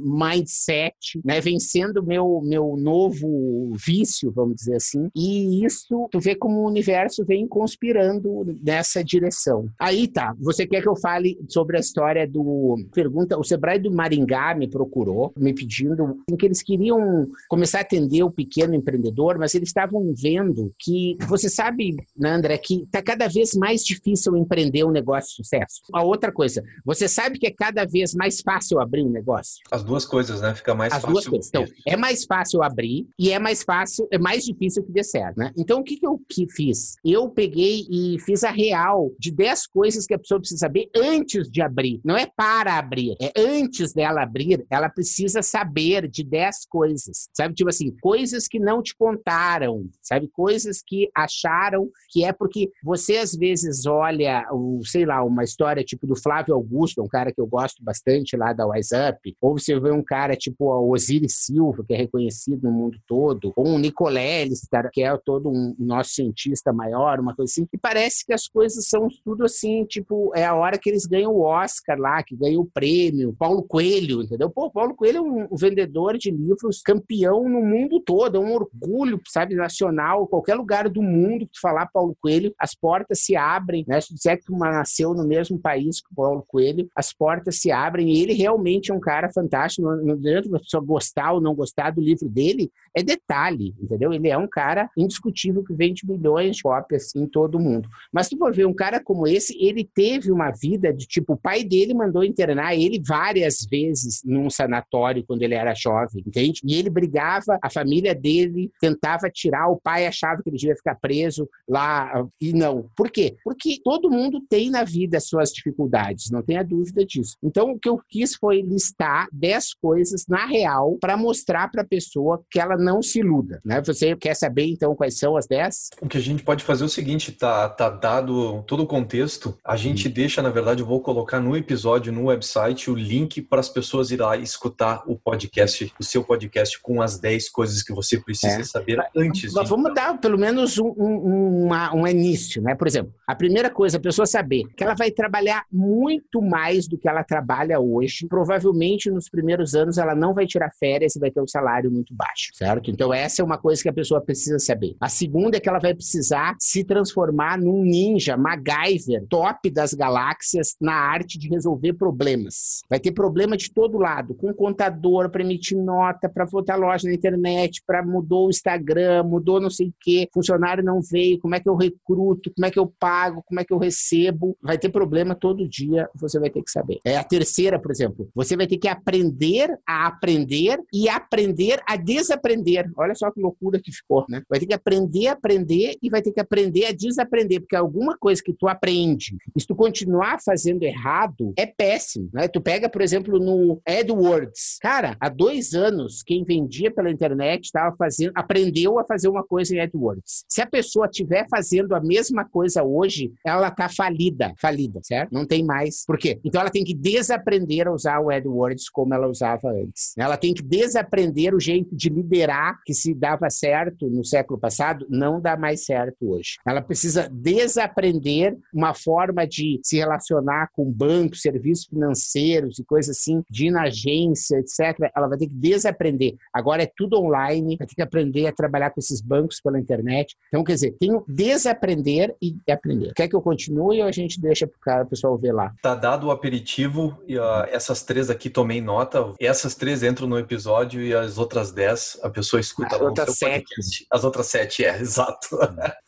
[0.00, 5.08] mindset, né, vencendo meu meu novo vício, vamos dizer assim.
[5.14, 9.68] E isso, tu vê como o universo vem conspirando nessa direção.
[9.78, 13.90] Aí tá, você quer que eu fale sobre a história do pergunta, o Sebrae do
[13.90, 19.54] Maringá me procurou, me pedindo que eles queriam começar a atender o pequeno empreendedor, mas
[19.54, 24.84] eles estavam vendo que você sabe, né, André, que tá cada vez mais difícil empreender
[24.84, 25.82] um negócio de sucesso.
[25.92, 29.62] A outra coisa, você Você sabe que é cada vez mais fácil abrir um negócio?
[29.70, 30.54] As duas coisas, né?
[30.54, 31.12] Fica mais As fácil.
[31.12, 31.48] duas coisas.
[31.48, 35.36] Então, é mais fácil abrir e é mais fácil, é mais difícil que dê certo,
[35.36, 35.52] né?
[35.56, 36.96] Então, o que, que eu que fiz?
[37.04, 41.50] Eu peguei e fiz a real de 10 coisas que a pessoa precisa saber antes
[41.50, 42.00] de abrir.
[42.04, 47.28] Não é para abrir, é antes dela abrir, ela precisa saber de 10 coisas.
[47.32, 47.54] Sabe?
[47.54, 50.28] Tipo assim, coisas que não te contaram, sabe?
[50.28, 55.82] Coisas que acharam que é porque você às vezes olha, o, sei lá, uma história
[55.82, 59.78] tipo do Flávio Augusto, um cara que eu gosto bastante lá da Up, ou você
[59.78, 63.78] vê um cara tipo o Osiris Silva, que é reconhecido no mundo todo, ou um
[63.78, 68.48] Nicoleles, que é todo um nosso cientista maior, uma coisa assim, e parece que as
[68.48, 72.36] coisas são tudo assim, tipo, é a hora que eles ganham o Oscar lá, que
[72.36, 74.50] ganham o prêmio, Paulo Coelho, entendeu?
[74.50, 78.52] Pô, Paulo Coelho é um, um vendedor de livros campeão no mundo todo, é um
[78.52, 83.36] orgulho, sabe, nacional, qualquer lugar do mundo que tu falar Paulo Coelho, as portas se
[83.36, 84.00] abrem, né?
[84.00, 87.60] Se tu disser que tu nasceu no mesmo país que o Paulo Coelho, as portas
[87.60, 91.40] se abrem e ele realmente é um cara fantástico, não adianta a pessoa gostar ou
[91.40, 94.12] não gostar do livro dele, é detalhe, entendeu?
[94.12, 97.88] Ele é um cara indiscutível que vende milhões de cópias em todo o mundo.
[98.12, 101.36] Mas tu for ver um cara como esse, ele teve uma vida de tipo, o
[101.36, 106.60] pai dele mandou internar ele várias vezes num sanatório quando ele era jovem, entende?
[106.64, 110.94] E ele brigava, a família dele tentava tirar, o pai achava que ele devia ficar
[110.96, 112.88] preso lá e não.
[112.96, 113.36] Por quê?
[113.44, 117.36] Porque todo mundo tem na vida suas dificuldades, não tenha dúvida disso.
[117.42, 121.86] Então, o que eu quis foi listar 10 coisas na real para mostrar para a
[121.86, 123.82] pessoa que ela não se iluda, né?
[123.82, 125.90] Você quer saber então quais são as 10?
[126.00, 129.56] O que a gente pode fazer é o seguinte, tá, tá dado todo o contexto,
[129.64, 130.12] a gente hum.
[130.12, 134.10] deixa, na verdade, eu vou colocar no episódio, no website, o link para as pessoas
[134.10, 138.60] ir lá escutar o podcast, o seu podcast com as 10 coisas que você precisa
[138.60, 138.64] é.
[138.64, 139.52] saber antes.
[139.52, 139.70] Mas, de...
[139.70, 142.74] Vamos dar pelo menos um, um, uma, um início, né?
[142.74, 146.96] Por exemplo, a primeira coisa, a pessoa saber que ela vai trabalhar muito mais do
[146.96, 148.28] que ela trabalha hoje.
[148.28, 152.14] Provavelmente nos primeiros anos ela não vai tirar férias e vai ter um salário muito
[152.14, 152.92] baixo, certo?
[152.92, 154.94] Então essa é uma coisa que a pessoa precisa saber.
[155.00, 160.76] A segunda é que ela vai precisar se transformar num ninja, MacGyver, top das galáxias
[160.80, 162.82] na arte de resolver problemas.
[162.88, 167.14] Vai ter problema de todo lado, com contador para emitir nota, para botar loja na
[167.14, 171.60] internet, para mudou o Instagram, mudou não sei o quê, funcionário não veio, como é
[171.60, 174.56] que eu recruto, como é que eu pago, como é que eu recebo.
[174.62, 176.98] Vai ter problema todo dia, você vai ter que saber.
[177.04, 181.96] É a terceira, por exemplo, você vai ter que aprender a aprender e aprender a
[181.96, 182.90] desaprender.
[182.96, 184.42] Olha só que loucura que ficou, né?
[184.48, 188.16] Vai ter que aprender a aprender e vai ter que aprender a desaprender, porque alguma
[188.16, 192.48] coisa que tu aprende, se tu continuar fazendo errado, é péssimo, né?
[192.48, 194.78] Tu pega, por exemplo, no AdWords.
[194.80, 199.74] Cara, há dois anos, quem vendia pela internet estava fazendo, aprendeu a fazer uma coisa
[199.74, 200.44] em AdWords.
[200.48, 205.32] Se a pessoa estiver fazendo a mesma coisa hoje, ela está falida, falida, certo?
[205.32, 206.04] Não tem mais.
[206.04, 206.33] Por quê?
[206.44, 210.14] Então ela tem que desaprender a usar o AdWords como ela usava antes.
[210.16, 215.06] Ela tem que desaprender o jeito de liderar que se dava certo no século passado,
[215.08, 216.56] não dá mais certo hoje.
[216.66, 223.42] Ela precisa desaprender uma forma de se relacionar com bancos, serviços financeiros e coisas assim,
[223.50, 225.10] de ir na agência, etc.
[225.16, 226.34] Ela vai ter que desaprender.
[226.52, 230.36] Agora é tudo online, vai ter que aprender a trabalhar com esses bancos pela internet.
[230.48, 233.12] Então, quer dizer, tem desaprender e aprender.
[233.14, 235.72] Quer que eu continue ou a gente deixa para o pessoal ver lá?
[235.82, 239.32] Tá dado o aperitivo e uh, essas três aqui tomei nota.
[239.40, 243.36] Essas três entram no episódio e as outras dez a pessoa escuta as lá outras
[243.36, 243.64] sete.
[243.64, 244.06] Podcast.
[244.10, 245.58] As outras sete, é, exato.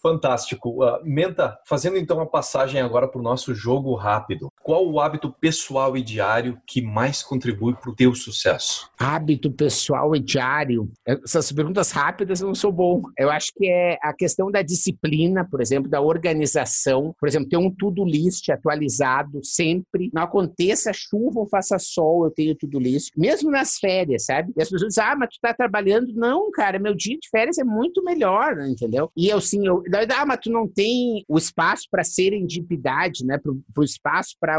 [0.02, 0.85] Fantástico.
[0.85, 4.52] Uh, Menta, fazendo então a passagem agora para o nosso jogo rápido.
[4.66, 8.90] Qual o hábito pessoal e diário que mais contribui para o teu sucesso?
[8.98, 10.90] Hábito pessoal e diário?
[11.07, 13.00] Essas perguntas rápidas eu não sou bom.
[13.16, 17.14] Eu acho que é a questão da disciplina, por exemplo, da organização.
[17.16, 20.11] Por exemplo, ter um to-do list atualizado sempre.
[20.12, 23.12] Não aconteça chuva ou faça sol, eu tenho to-do list.
[23.16, 24.52] Mesmo nas férias, sabe?
[24.57, 26.12] E as pessoas dizem, ah, mas tu tá trabalhando.
[26.12, 29.12] Não, cara, meu dia de férias é muito melhor, entendeu?
[29.16, 29.85] E eu, sim, eu,
[30.18, 33.38] ah, mas tu não tem o espaço para serendipidade, né?
[33.38, 34.56] Pro, pro espaço para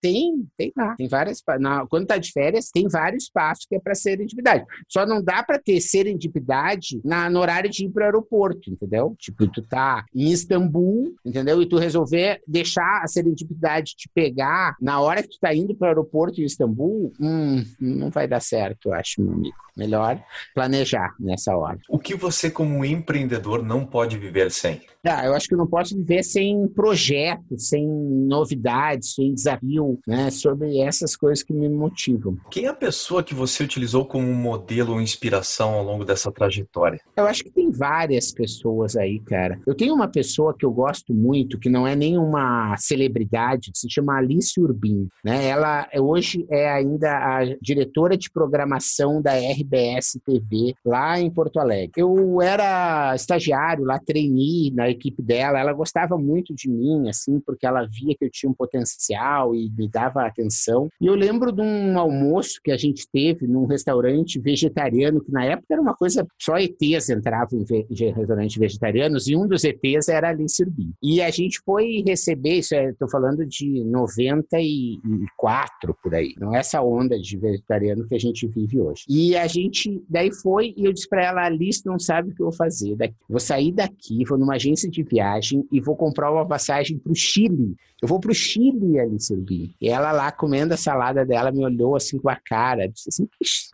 [0.00, 3.80] tem, tem lá, tem várias, na, quando tá de férias, tem vários espaços que é
[3.80, 4.64] para serendipidade.
[4.88, 9.14] Só não dá para ter serendipidade na, no horário de ir para o aeroporto, entendeu?
[9.18, 11.60] Tipo, tu tá em Istambul, entendeu?
[11.62, 15.86] E tu resolver deixar a serendipidade te pegar na hora que tu tá indo para
[15.86, 19.56] o aeroporto em Istambul, hum, não vai dar certo, eu acho, meu amigo.
[19.76, 20.18] Melhor
[20.54, 21.78] planejar nessa hora.
[21.86, 24.80] O que você, como empreendedor, não pode viver sem?
[25.04, 29.98] Ah, eu acho que eu não posso viver sem projetos, sem novidades, sem tem desafio,
[30.06, 30.30] né?
[30.30, 32.36] Sobre essas coisas que me motivam.
[32.50, 37.00] Quem é a pessoa que você utilizou como modelo ou inspiração ao longo dessa trajetória?
[37.16, 39.58] Eu acho que tem várias pessoas aí, cara.
[39.66, 43.90] Eu tenho uma pessoa que eu gosto muito, que não é nenhuma celebridade, que se
[43.90, 45.46] chama Alice Urbim, né?
[45.46, 51.92] Ela hoje é ainda a diretora de programação da RBS TV lá em Porto Alegre.
[51.96, 55.58] Eu era estagiário lá, treinei na equipe dela.
[55.58, 59.15] Ela gostava muito de mim, assim, porque ela via que eu tinha um potencial
[59.54, 60.88] e me dava atenção.
[61.00, 65.44] E eu lembro de um almoço que a gente teve num restaurante vegetariano, que na
[65.44, 67.64] época era uma coisa, só ETs entravam em
[68.12, 70.92] restaurantes vegetarianos, e um dos ETs era ali Urbim.
[71.02, 76.82] E a gente foi receber, isso estou falando de 94 por aí, não é essa
[76.82, 79.04] onda de vegetariano que a gente vive hoje.
[79.08, 82.42] E a gente, daí foi, e eu disse para ela, Alice não sabe o que
[82.42, 82.96] eu vou fazer.
[82.96, 83.14] Daqui.
[83.28, 87.14] Vou sair daqui, vou numa agência de viagem e vou comprar uma passagem para o
[87.14, 87.76] Chile.
[88.00, 89.74] Eu vou para o Chile, Alice Urbim.
[89.80, 93.28] E ela lá comendo a salada dela me olhou assim com a cara, disse assim,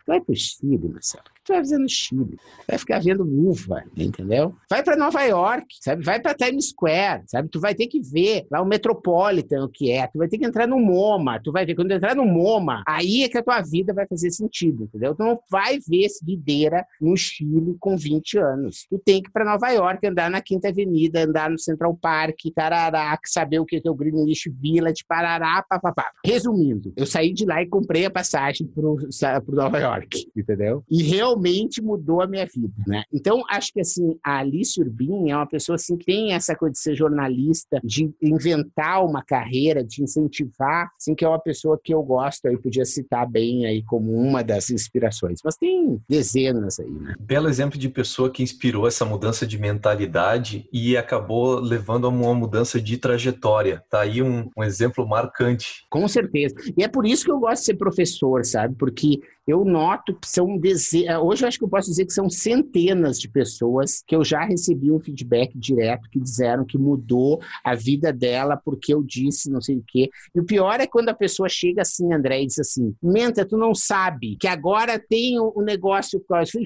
[0.07, 2.37] vai para o Chile, Marcelo tu vai fazer no Chile?
[2.67, 4.55] Vai ficar vendo uva, entendeu?
[4.69, 6.03] Vai para Nova York, sabe?
[6.03, 7.49] Vai para Times Square, sabe?
[7.49, 10.07] Tu vai ter que ver lá o Metropolitan, o que é.
[10.07, 11.39] Tu vai ter que entrar no MoMA.
[11.41, 14.31] Tu vai ver, quando entrar no MoMA, aí é que a tua vida vai fazer
[14.31, 15.13] sentido, entendeu?
[15.13, 18.85] Tu não vai ver esse videira no Chile com 20 anos.
[18.89, 22.37] Tu tem que ir para Nova York, andar na Quinta Avenida, andar no Central Park,
[22.55, 26.11] tarará, saber o que é o Greenwich Village, parará, papapá.
[26.25, 28.97] Resumindo, eu saí de lá e comprei a passagem pro,
[29.45, 30.83] pro Nova York, entendeu?
[30.89, 33.03] E realmente mudou a minha vida, né?
[33.13, 36.73] Então, acho que, assim, a Alice Urbin é uma pessoa, assim, que tem essa coisa
[36.73, 41.93] de ser jornalista, de inventar uma carreira, de incentivar, assim, que é uma pessoa que
[41.93, 45.41] eu gosto, aí podia citar bem aí como uma das inspirações.
[45.45, 47.13] Mas tem dezenas aí, né?
[47.19, 52.33] Belo exemplo de pessoa que inspirou essa mudança de mentalidade e acabou levando a uma
[52.33, 53.83] mudança de trajetória.
[53.91, 55.85] Tá aí um, um exemplo marcante.
[55.89, 56.55] Com certeza.
[56.77, 58.75] E é por isso que eu gosto de ser professor, sabe?
[58.77, 62.29] Porque eu noto que são dezenas, hoje eu acho que eu posso dizer que são
[62.29, 67.75] centenas de pessoas que eu já recebi um feedback direto que disseram que mudou a
[67.75, 70.09] vida dela porque eu disse não sei o quê.
[70.33, 73.57] E o pior é quando a pessoa chega assim, André, e diz assim: Menta, tu
[73.57, 76.23] não sabe que agora tem o um negócio,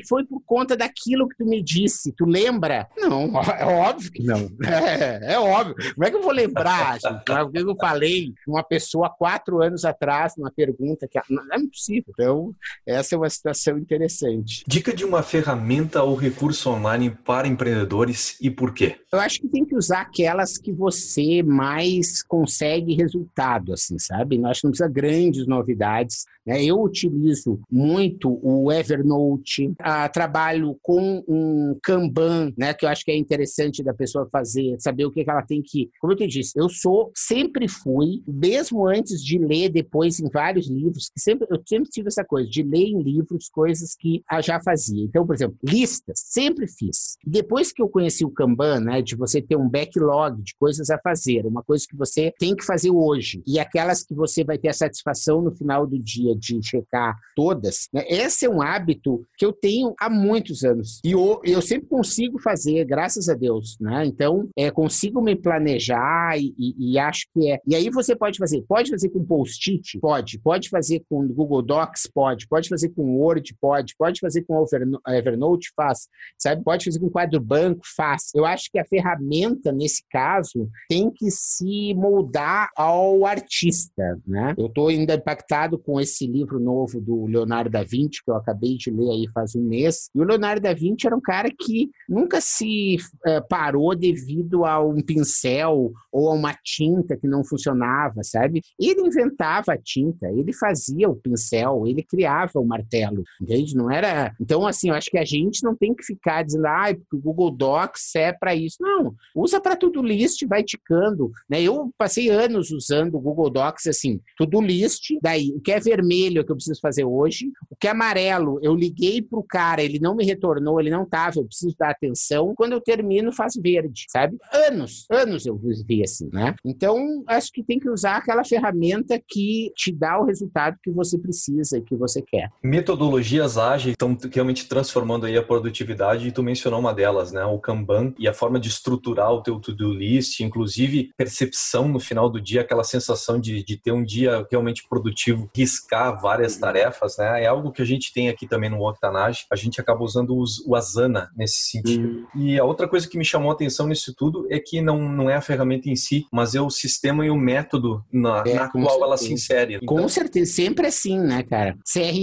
[0.07, 2.87] foi por conta daquilo que tu me disse, tu lembra?
[2.97, 4.47] Não, é óbvio que não.
[4.87, 5.75] É, é óbvio.
[5.93, 7.31] Como é que eu vou lembrar, gente?
[7.31, 12.05] O que eu falei uma pessoa quatro anos atrás, numa pergunta que não é impossível.
[12.09, 12.53] Então,
[12.85, 14.63] essa é uma situação interessante.
[14.67, 18.95] Dica de uma ferramenta ou recurso online para empreendedores e por quê?
[19.11, 24.37] Eu acho que tem que usar aquelas que você mais consegue resultado, assim, sabe?
[24.37, 26.25] Nós não precisa grandes novidades.
[26.45, 26.63] Né?
[26.63, 32.73] Eu utilizo muito o Evernote, ah, trabalho com um Kanban, né?
[32.73, 35.61] Que eu acho que é interessante da pessoa fazer, saber o que, que ela tem
[35.61, 35.89] que.
[35.99, 40.69] Como eu te disse, eu sou, sempre fui, mesmo antes de ler depois em vários
[40.69, 44.59] livros, que sempre, eu sempre tive essa coisa de ler em livros coisas que já
[44.61, 45.03] fazia.
[45.03, 47.17] Então, por exemplo, listas, sempre fiz.
[47.25, 50.97] Depois que eu conheci o Kanban, né, de você ter um backlog de coisas a
[50.97, 54.69] fazer, uma coisa que você tem que fazer hoje, e aquelas que você vai ter
[54.69, 59.45] a satisfação no final do dia de checar todas, né, esse é um hábito que
[59.45, 60.99] eu tenho há muitos anos.
[61.03, 63.77] E eu, eu sempre consigo fazer, graças a Deus.
[63.79, 64.05] Né?
[64.05, 67.59] Então, é, consigo me planejar e, e, e acho que é.
[67.65, 69.99] E aí você pode fazer, pode fazer com post-it?
[69.99, 70.39] Pode.
[70.39, 72.07] Pode fazer com Google Docs?
[72.13, 74.63] Pode pode fazer com Word, pode, pode fazer com
[75.07, 76.07] Evernote, faz,
[76.37, 76.63] sabe?
[76.63, 78.31] Pode fazer com quadro banco, faz.
[78.35, 84.53] Eu acho que a ferramenta, nesse caso, tem que se moldar ao artista, né?
[84.57, 88.75] Eu estou ainda impactado com esse livro novo do Leonardo da Vinci, que eu acabei
[88.77, 91.89] de ler aí faz um mês, e o Leonardo da Vinci era um cara que
[92.07, 98.23] nunca se uh, parou devido a um pincel ou a uma tinta que não funcionava,
[98.23, 98.61] sabe?
[98.79, 103.75] Ele inventava a tinta, ele fazia o pincel, ele criava o martelo, entende?
[103.75, 104.35] Não era.
[104.39, 107.21] Então, assim, eu acho que a gente não tem que ficar dizendo, ah, porque o
[107.21, 108.77] Google Docs é para isso.
[108.79, 111.31] Não, usa para tudo list, vai ticando.
[111.49, 111.61] Né?
[111.61, 116.41] Eu passei anos usando o Google Docs assim, tudo list, daí o que é vermelho
[116.41, 119.81] é que eu preciso fazer hoje, o que é amarelo, eu liguei para o cara,
[119.81, 122.53] ele não me retornou, ele não estava, eu preciso dar atenção.
[122.55, 124.37] Quando eu termino, faz verde, sabe?
[124.51, 126.55] Anos, anos eu vi assim, né?
[126.65, 131.17] Então, acho que tem que usar aquela ferramenta que te dá o resultado que você
[131.17, 132.51] precisa e que você quer.
[132.61, 137.43] Metodologias ágeis estão realmente transformando aí a produtividade e tu mencionou uma delas, né?
[137.45, 142.29] O Kanban e a forma de estruturar o teu to-do list, inclusive percepção no final
[142.29, 146.61] do dia, aquela sensação de, de ter um dia realmente produtivo, riscar várias uhum.
[146.61, 147.43] tarefas, né?
[147.43, 149.45] É algo que a gente tem aqui também no Octanage.
[149.51, 152.07] A gente acaba usando os, o Asana nesse sentido.
[152.07, 152.25] Uhum.
[152.35, 155.29] E a outra coisa que me chamou a atenção nisso tudo é que não, não
[155.29, 158.69] é a ferramenta em si, mas é o sistema e o método na, é, na
[158.69, 159.05] qual certeza.
[159.05, 159.75] ela se insere.
[159.81, 161.77] Então, com certeza, sempre assim, né, cara?
[161.91, 162.16] CRM.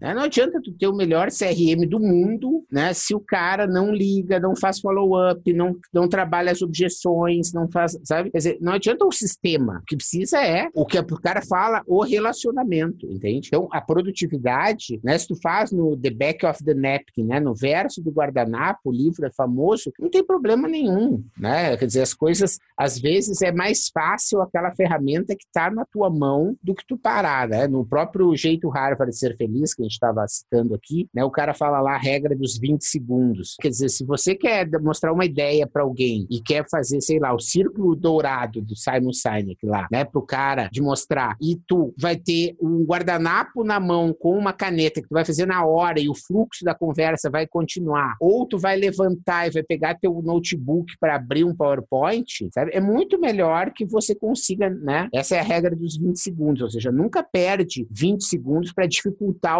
[0.00, 0.14] Né?
[0.14, 2.92] Não adianta tu ter o melhor CRM do mundo, né?
[2.92, 7.98] Se o cara não liga, não faz follow-up, não, não trabalha as objeções, não faz,
[8.04, 8.30] sabe?
[8.30, 9.80] Quer dizer, não adianta o sistema.
[9.82, 13.48] O que precisa é o que o cara fala, o relacionamento, entende?
[13.48, 15.18] Então, a produtividade, né?
[15.18, 17.40] Se tu faz no The Back of the Napkin, né?
[17.40, 21.76] No verso do guardanapo, o livro é famoso, não tem problema nenhum, né?
[21.76, 26.10] Quer dizer, as coisas, às vezes, é mais fácil aquela ferramenta que está na tua
[26.10, 27.66] mão do que tu parar, né?
[27.66, 31.24] No próprio jeito Harvard ser feliz, que a gente estava citando aqui, né?
[31.24, 33.56] O cara fala lá a regra dos 20 segundos.
[33.60, 37.34] Quer dizer, se você quer mostrar uma ideia para alguém e quer fazer, sei lá,
[37.34, 40.04] o círculo dourado do Simon Sinek lá, né?
[40.04, 45.00] Pro cara de mostrar, e tu vai ter um guardanapo na mão com uma caneta
[45.00, 48.58] que tu vai fazer na hora e o fluxo da conversa vai continuar, ou tu
[48.58, 52.70] vai levantar e vai pegar teu notebook para abrir um PowerPoint, sabe?
[52.72, 55.08] É muito melhor que você consiga, né?
[55.12, 59.09] Essa é a regra dos 20 segundos, ou seja, nunca perde 20 segundos para dificultar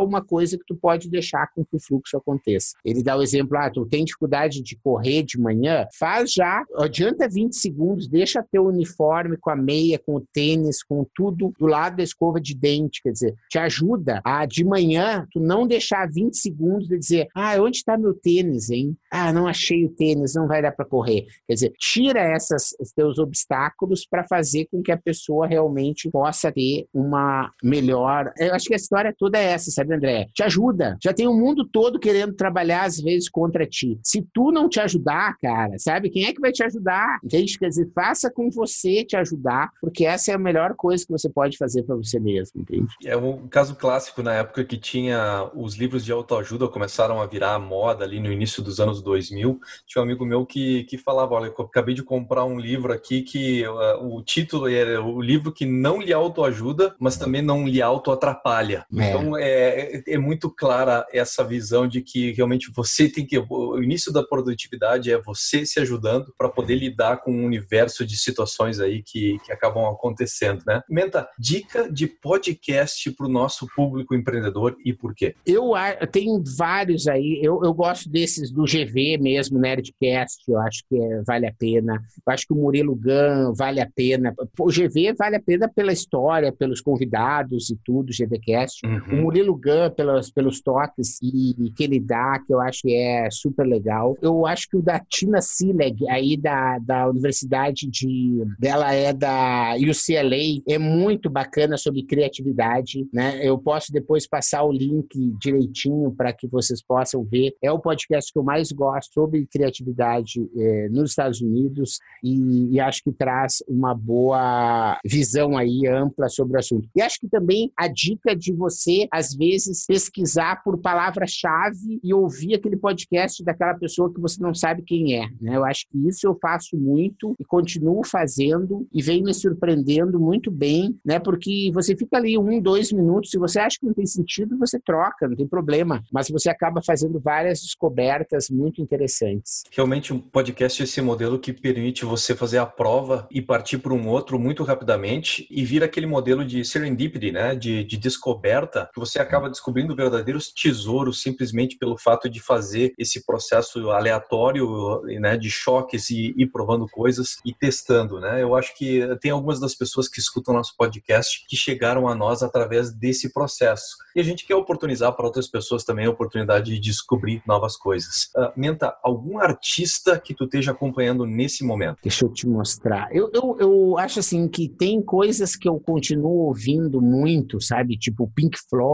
[0.01, 2.77] uma coisa que tu pode deixar com que o fluxo aconteça.
[2.85, 7.29] Ele dá o exemplo, ah, tu tem dificuldade de correr de manhã, faz já, adianta
[7.29, 11.97] 20 segundos, deixa teu uniforme com a meia, com o tênis, com tudo do lado
[11.97, 16.37] da escova de dente, quer dizer, te ajuda a de manhã tu não deixar 20
[16.37, 18.97] segundos e dizer, ah, onde está meu tênis, hein?
[19.11, 21.27] Ah, não achei o tênis, não vai dar para correr.
[21.47, 26.87] Quer dizer, tira essas teus obstáculos para fazer com que a pessoa realmente possa ter
[26.93, 28.33] uma melhor.
[28.39, 30.29] Eu acho que a história toda é essa, sabe, André?
[30.35, 30.99] Te ajuda.
[31.03, 33.99] Já tem o mundo todo querendo trabalhar às vezes contra ti.
[34.03, 36.11] Se tu não te ajudar, cara, sabe?
[36.11, 37.19] Quem é que vai te ajudar?
[37.25, 37.59] Entende?
[37.59, 41.29] Quer dizer, faça com você te ajudar, porque essa é a melhor coisa que você
[41.29, 42.89] pode fazer para você mesmo, entende?
[43.05, 47.59] É um caso clássico na época que tinha os livros de autoajuda começaram a virar
[47.59, 49.61] moda ali no início dos anos 2000.
[49.87, 53.23] Tinha um amigo meu que, que falava, olha, eu acabei de comprar um livro aqui
[53.23, 57.81] que uh, o título era o livro que não lhe autoajuda, mas também não lhe
[57.81, 58.85] auto-atrapalha.
[58.97, 59.11] É.
[59.11, 63.39] Então é, é muito clara essa visão de que realmente você tem que.
[63.39, 68.17] O início da produtividade é você se ajudando para poder lidar com um universo de
[68.17, 70.83] situações aí que, que acabam acontecendo, né?
[70.89, 75.35] Menta, dica de podcast para o nosso público empreendedor e por quê?
[75.47, 77.41] Eu, eu tenho vários aí.
[77.43, 82.03] Eu, eu gosto desses do GV mesmo, Nerdcast, eu acho que é, vale a pena.
[82.27, 84.35] Eu acho que o Murilo Gun vale a pena.
[84.59, 88.87] O GV vale a pena pela história, pelos convidados e tudo, GVCast.
[88.87, 89.20] Uhum.
[89.21, 93.29] O Murilo Gun pelos, pelos toques e, que ele dá, que eu acho que é
[93.31, 94.17] super legal.
[94.21, 98.45] Eu acho que o da Tina Sileg, aí da, da Universidade de...
[98.59, 103.41] Dela é da UCLA, é muito bacana sobre criatividade, né?
[103.47, 105.09] Eu posso depois passar o link
[105.39, 107.55] direitinho para que vocês possam ver.
[107.63, 112.81] É o podcast que eu mais gosto sobre criatividade é, nos Estados Unidos e, e
[112.81, 116.89] acho que traz uma boa visão aí ampla sobre o assunto.
[116.95, 122.55] E acho que também a dica de você, às vezes, pesquisar por palavra-chave e ouvir
[122.55, 125.29] aquele podcast daquela pessoa que você não sabe quem é.
[125.41, 125.57] Né?
[125.57, 130.51] Eu acho que isso eu faço muito e continuo fazendo e venho me surpreendendo muito
[130.51, 131.19] bem, né?
[131.19, 134.79] Porque você fica ali um, dois minutos, se você acha que não tem sentido, você
[134.79, 136.03] troca, não tem problema.
[136.13, 139.63] Mas você acaba fazendo várias descobertas muito interessantes.
[139.71, 143.95] Realmente, um podcast é esse modelo que permite você fazer a prova e partir para
[143.95, 147.55] um outro muito rapidamente e vir aquele modelo de serendipity, né?
[147.55, 153.91] De, de descoberta, você acaba descobrindo verdadeiros tesouros simplesmente pelo fato de fazer esse processo
[153.91, 155.37] aleatório, né?
[155.37, 158.43] De choques e ir provando coisas e testando, né?
[158.43, 162.43] Eu acho que tem algumas das pessoas que escutam nosso podcast que chegaram a nós
[162.43, 163.97] através desse processo.
[164.15, 168.31] E a gente quer oportunizar para outras pessoas também a oportunidade de descobrir novas coisas.
[168.37, 171.99] Uh, Menta, algum artista que tu esteja acompanhando nesse momento?
[172.03, 173.09] Deixa eu te mostrar.
[173.15, 177.97] Eu, eu, eu acho assim que tem coisas que eu continuo ouvindo muito, sabe?
[177.97, 178.90] Tipo Pink Floyd,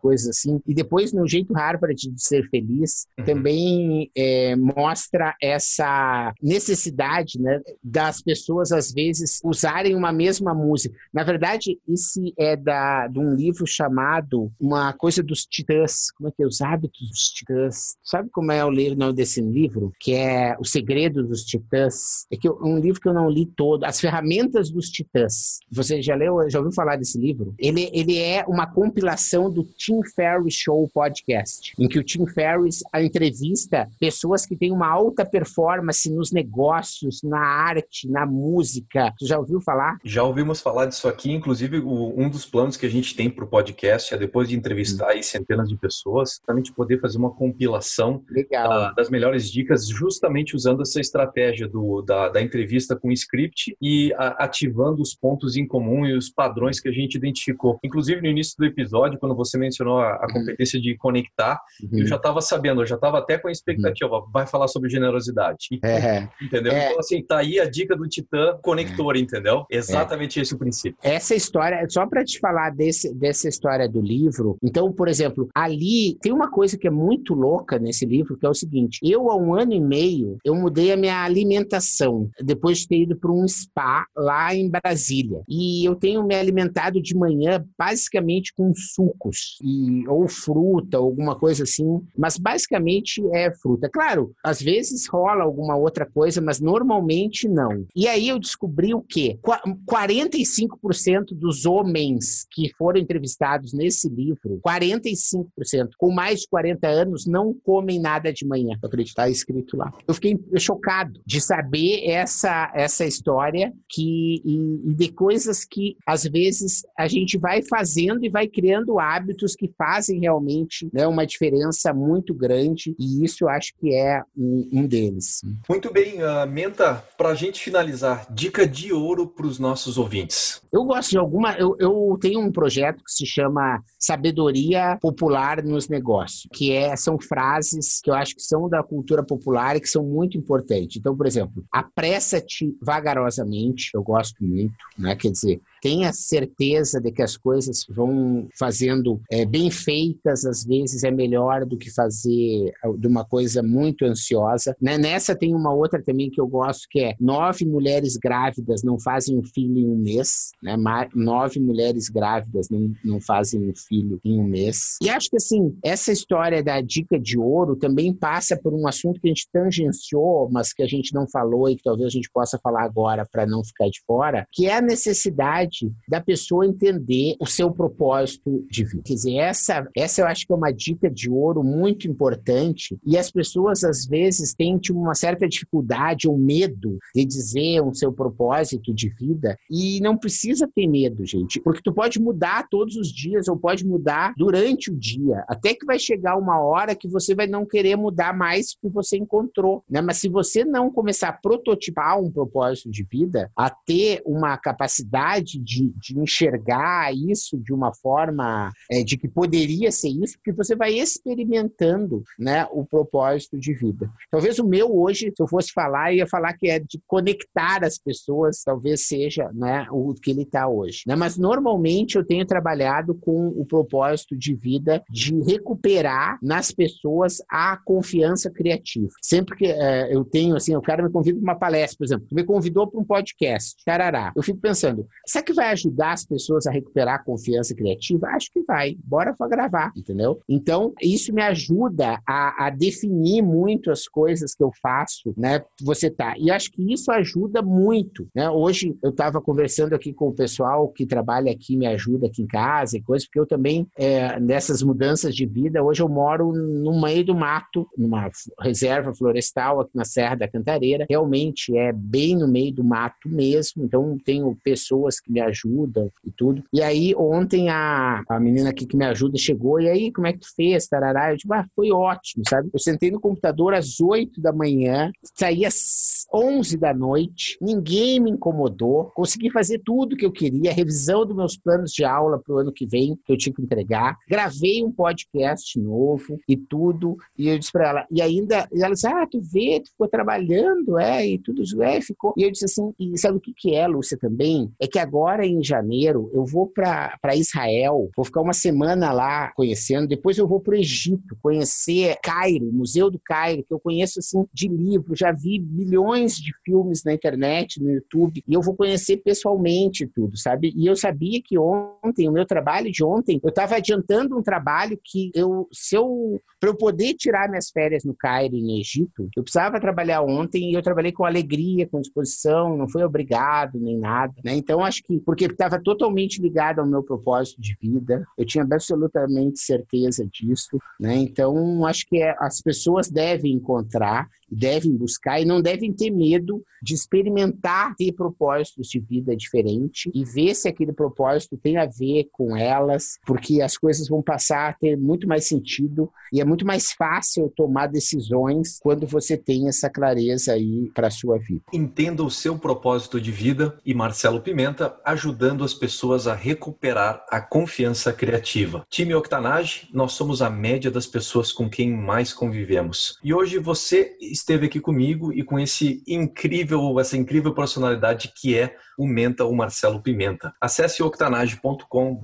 [0.00, 0.60] coisas assim.
[0.66, 3.24] E depois, no jeito Harvard de ser feliz, uhum.
[3.24, 10.96] também é, mostra essa necessidade né, das pessoas, às vezes, usarem uma mesma música.
[11.12, 16.10] Na verdade, esse é da, de um livro chamado Uma Coisa dos Titãs.
[16.16, 16.46] Como é que é?
[16.46, 17.96] Os Hábitos dos Titãs.
[18.02, 19.92] Sabe como é o nome desse livro?
[20.00, 22.26] Que é O Segredo dos Titãs.
[22.30, 25.58] É que é um livro que eu não li todo, As Ferramentas dos Titãs.
[25.70, 27.54] Você já leu, já ouviu falar desse livro?
[27.58, 32.82] Ele, ele é uma compilação do Tim Ferriss Show Podcast, em que o Tim Ferriss
[33.02, 39.14] entrevista pessoas que têm uma alta performance nos negócios, na arte, na música.
[39.18, 39.98] Você já ouviu falar?
[40.04, 43.44] Já ouvimos falar disso aqui, inclusive o, um dos planos que a gente tem para
[43.44, 45.22] o podcast é depois de entrevistar hum.
[45.22, 51.00] centenas de pessoas, gente poder fazer uma compilação uh, das melhores dicas, justamente usando essa
[51.00, 56.16] estratégia do, da, da entrevista com script e a, ativando os pontos em comum e
[56.16, 57.78] os padrões que a gente identificou.
[57.84, 60.32] Inclusive, no início do episódio, quando você mencionou a, a uhum.
[60.32, 62.00] competência de conectar, uhum.
[62.00, 64.30] eu já estava sabendo, eu já estava até com a expectativa, uhum.
[64.32, 65.68] vai falar sobre generosidade.
[65.72, 66.28] E, é.
[66.40, 66.72] Entendeu?
[66.72, 66.86] É.
[66.86, 69.20] Então, assim, tá aí a dica do Titã conector, é.
[69.20, 69.64] entendeu?
[69.70, 70.42] Exatamente é.
[70.42, 70.98] esse o princípio.
[71.02, 76.16] Essa história, só para te falar desse, dessa história do livro, então, por exemplo, ali
[76.20, 79.36] tem uma coisa que é muito louca nesse livro, que é o seguinte, eu há
[79.36, 83.46] um ano e meio, eu mudei a minha alimentação, depois de ter ido para um
[83.46, 85.42] spa lá em Brasília.
[85.48, 88.72] E eu tenho me alimentado de manhã basicamente com
[89.06, 93.88] sucos, e, ou fruta, alguma coisa assim, mas basicamente é fruta.
[93.88, 97.86] Claro, às vezes rola alguma outra coisa, mas normalmente não.
[97.94, 99.38] E aí eu descobri o quê?
[99.42, 107.54] 45% dos homens que foram entrevistados nesse livro, 45%, com mais de 40 anos, não
[107.54, 108.76] comem nada de manhã.
[108.82, 109.92] Acreditar escrito lá.
[110.06, 116.24] Eu fiquei chocado de saber essa, essa história que, e, e de coisas que às
[116.24, 121.92] vezes a gente vai fazendo e vai criando hábitos que fazem realmente né, uma diferença
[121.92, 125.40] muito grande e isso eu acho que é um, um deles.
[125.68, 130.60] Muito bem, uh, Menta, para a gente finalizar, dica de ouro para os nossos ouvintes.
[130.72, 135.88] Eu gosto de alguma, eu, eu tenho um projeto que se chama Sabedoria Popular nos
[135.88, 139.88] Negócios, que é, são frases que eu acho que são da cultura popular e que
[139.88, 140.96] são muito importantes.
[140.96, 145.16] Então, por exemplo, apressa-te vagarosamente, eu gosto muito, né?
[145.16, 151.04] Quer dizer, tenha certeza de que as coisas vão fazendo é, bem feitas, às vezes
[151.04, 154.74] é melhor do que fazer de uma coisa muito ansiosa.
[154.82, 154.98] Né?
[154.98, 159.38] Nessa tem uma outra também que eu gosto, que é nove mulheres grávidas não fazem
[159.38, 160.76] um filho em um mês, né?
[161.14, 164.96] nove mulheres grávidas não, não fazem um filho em um mês.
[165.00, 169.20] E acho que assim, essa história da dica de ouro também passa por um assunto
[169.20, 172.28] que a gente tangenciou, mas que a gente não falou e que talvez a gente
[172.32, 175.75] possa falar agora para não ficar de fora, que é a necessidade
[176.08, 179.02] da pessoa entender o seu propósito de vida.
[179.04, 183.16] Quer dizer, essa, essa eu acho que é uma dica de ouro muito importante e
[183.16, 188.12] as pessoas às vezes têm tipo, uma certa dificuldade ou medo de dizer o seu
[188.12, 193.08] propósito de vida e não precisa ter medo, gente, porque tu pode mudar todos os
[193.08, 197.34] dias ou pode mudar durante o dia, até que vai chegar uma hora que você
[197.34, 200.00] vai não querer mudar mais porque você encontrou, né?
[200.00, 205.55] Mas se você não começar a prototipar um propósito de vida, a ter uma capacidade
[205.58, 210.74] de, de enxergar isso de uma forma é, de que poderia ser isso, porque você
[210.74, 214.10] vai experimentando, né, o propósito de vida.
[214.30, 217.84] Talvez o meu hoje, se eu fosse falar, eu ia falar que é de conectar
[217.84, 221.02] as pessoas, talvez seja, né, o que ele está hoje.
[221.06, 221.16] Né?
[221.16, 227.76] Mas normalmente eu tenho trabalhado com o propósito de vida de recuperar nas pessoas a
[227.76, 229.08] confiança criativa.
[229.22, 232.26] Sempre que é, eu tenho, assim, o cara me convida para uma palestra, por exemplo,
[232.32, 234.32] me convidou para um podcast, tarará.
[234.34, 238.26] Eu fico pensando, será que vai ajudar as pessoas a recuperar a confiança criativa?
[238.28, 238.96] Acho que vai.
[239.04, 240.40] Bora para gravar, entendeu?
[240.48, 245.62] Então, isso me ajuda a, a, definir muito as coisas que eu faço, né?
[245.82, 246.34] Você tá.
[246.36, 248.50] E acho que isso ajuda muito, né?
[248.50, 252.46] Hoje eu estava conversando aqui com o pessoal que trabalha aqui, me ajuda aqui em
[252.46, 257.00] casa e coisas, porque eu também, é, nessas mudanças de vida, hoje eu moro no
[257.00, 258.28] meio do mato, numa
[258.60, 261.06] reserva florestal aqui na Serra da Cantareira.
[261.08, 266.30] Realmente é bem no meio do mato mesmo, então tenho pessoas que me ajudam e
[266.30, 266.64] tudo.
[266.72, 270.32] E aí, ontem, a, a menina aqui que me ajuda chegou, e aí, como é
[270.32, 270.86] que tu fez?
[270.86, 271.32] Tarará.
[271.32, 272.70] Eu digo, ah, foi ótimo, sabe?
[272.72, 278.30] Eu sentei no computador às 8 da manhã, saí às 11 da noite, ninguém me
[278.30, 282.58] incomodou, consegui fazer tudo que eu queria, revisão dos meus planos de aula para o
[282.58, 287.48] ano que vem, que eu tinha que entregar, gravei um podcast novo e tudo, e
[287.48, 290.98] eu disse para ela, e ainda, e ela disse, ah, tu vê, tu ficou trabalhando,
[290.98, 292.34] é, e tudo, é, ficou.
[292.36, 294.70] E eu disse assim, e sabe o que que é, Lúcia, também?
[294.80, 299.52] É que agora agora em janeiro eu vou para Israel, vou ficar uma semana lá
[299.52, 304.20] conhecendo, depois eu vou para o Egito conhecer Cairo, Museu do Cairo, que eu conheço
[304.20, 308.76] assim de livro, já vi milhões de filmes na internet, no YouTube, e eu vou
[308.76, 310.72] conhecer pessoalmente tudo, sabe?
[310.76, 314.98] E eu sabia que ontem, o meu trabalho de ontem, eu estava adiantando um trabalho
[315.02, 319.28] que eu, se eu, para eu poder tirar minhas férias no Cairo e no Egito,
[319.36, 323.98] eu precisava trabalhar ontem e eu trabalhei com alegria, com disposição, não foi obrigado nem
[323.98, 324.54] nada, né?
[324.54, 329.58] Então acho que porque estava totalmente ligado ao meu propósito de vida, eu tinha absolutamente
[329.58, 331.16] certeza disso, né?
[331.16, 336.64] Então acho que é, as pessoas devem encontrar devem buscar e não devem ter medo
[336.82, 342.28] de experimentar ter propósitos de vida diferente e ver se aquele propósito tem a ver
[342.32, 346.66] com elas, porque as coisas vão passar a ter muito mais sentido e é muito
[346.66, 351.62] mais fácil tomar decisões quando você tem essa clareza aí para a sua vida.
[351.72, 357.40] Entenda o seu propósito de vida e Marcelo Pimenta ajudando as pessoas a recuperar a
[357.40, 358.86] confiança criativa.
[358.88, 363.18] Time Octanage, nós somos a média das pessoas com quem mais convivemos.
[363.22, 368.76] E hoje você esteve aqui comigo e com esse incrível, essa incrível personalidade que é
[368.98, 370.54] o Menta, o Marcelo Pimenta.
[370.60, 372.18] Acesse octanage.com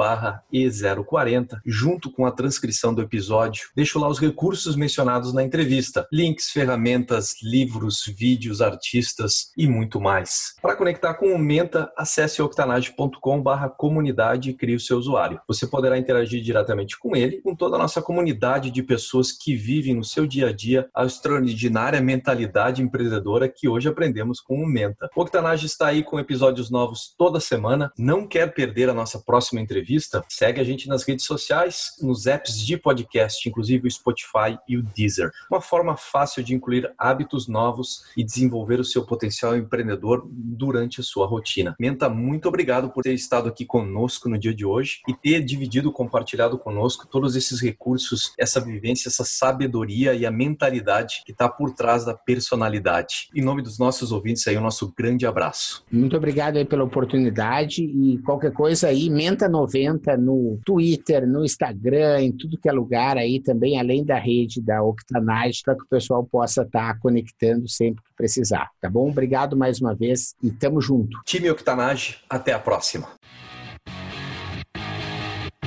[0.52, 3.68] E040 junto com a transcrição do episódio.
[3.74, 10.54] Deixo lá os recursos mencionados na entrevista, links, ferramentas, livros, vídeos, artistas e muito mais.
[10.62, 13.42] Para conectar com o Menta, acesse octanage.com
[13.76, 15.40] comunidade e crie o seu usuário.
[15.46, 19.94] Você poderá interagir diretamente com ele, com toda a nossa comunidade de pessoas que vivem
[19.94, 25.08] no seu dia a dia a extraordinária mentalidade empreendedora que hoje aprendemos com o Menta.
[25.14, 27.92] O Octanage está aí com episódios novos toda semana.
[27.96, 30.24] Não quer perder a nossa próxima entrevista?
[30.28, 34.82] Segue a gente nas redes sociais, nos apps de podcast, inclusive o Spotify e o
[34.82, 35.30] Deezer.
[35.50, 41.04] Uma forma fácil de incluir hábitos novos e desenvolver o seu potencial empreendedor durante a
[41.04, 41.74] sua rotina.
[41.78, 45.92] Menta, muito obrigado por ter estado aqui conosco no dia de hoje e ter dividido,
[45.92, 51.74] compartilhado conosco todos esses recursos, essa vivência, essa sabedoria e a mentalidade que está por
[51.74, 53.28] trás da personalidade.
[53.34, 55.84] Em nome dos nossos ouvintes aí, o nosso grande abraço.
[55.90, 62.20] Muito obrigado aí pela oportunidade e qualquer coisa aí, Menta 90 no Twitter, no Instagram,
[62.22, 65.88] em tudo que é lugar aí também, além da rede da Octanage, para que o
[65.88, 69.10] pessoal possa estar tá conectando sempre que precisar, tá bom?
[69.10, 71.20] Obrigado mais uma vez e tamo junto.
[71.24, 73.08] Time Octanage, até a próxima.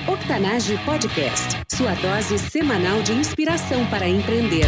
[0.08, 4.68] Octanage Podcast, sua dose semanal de inspiração para empreender.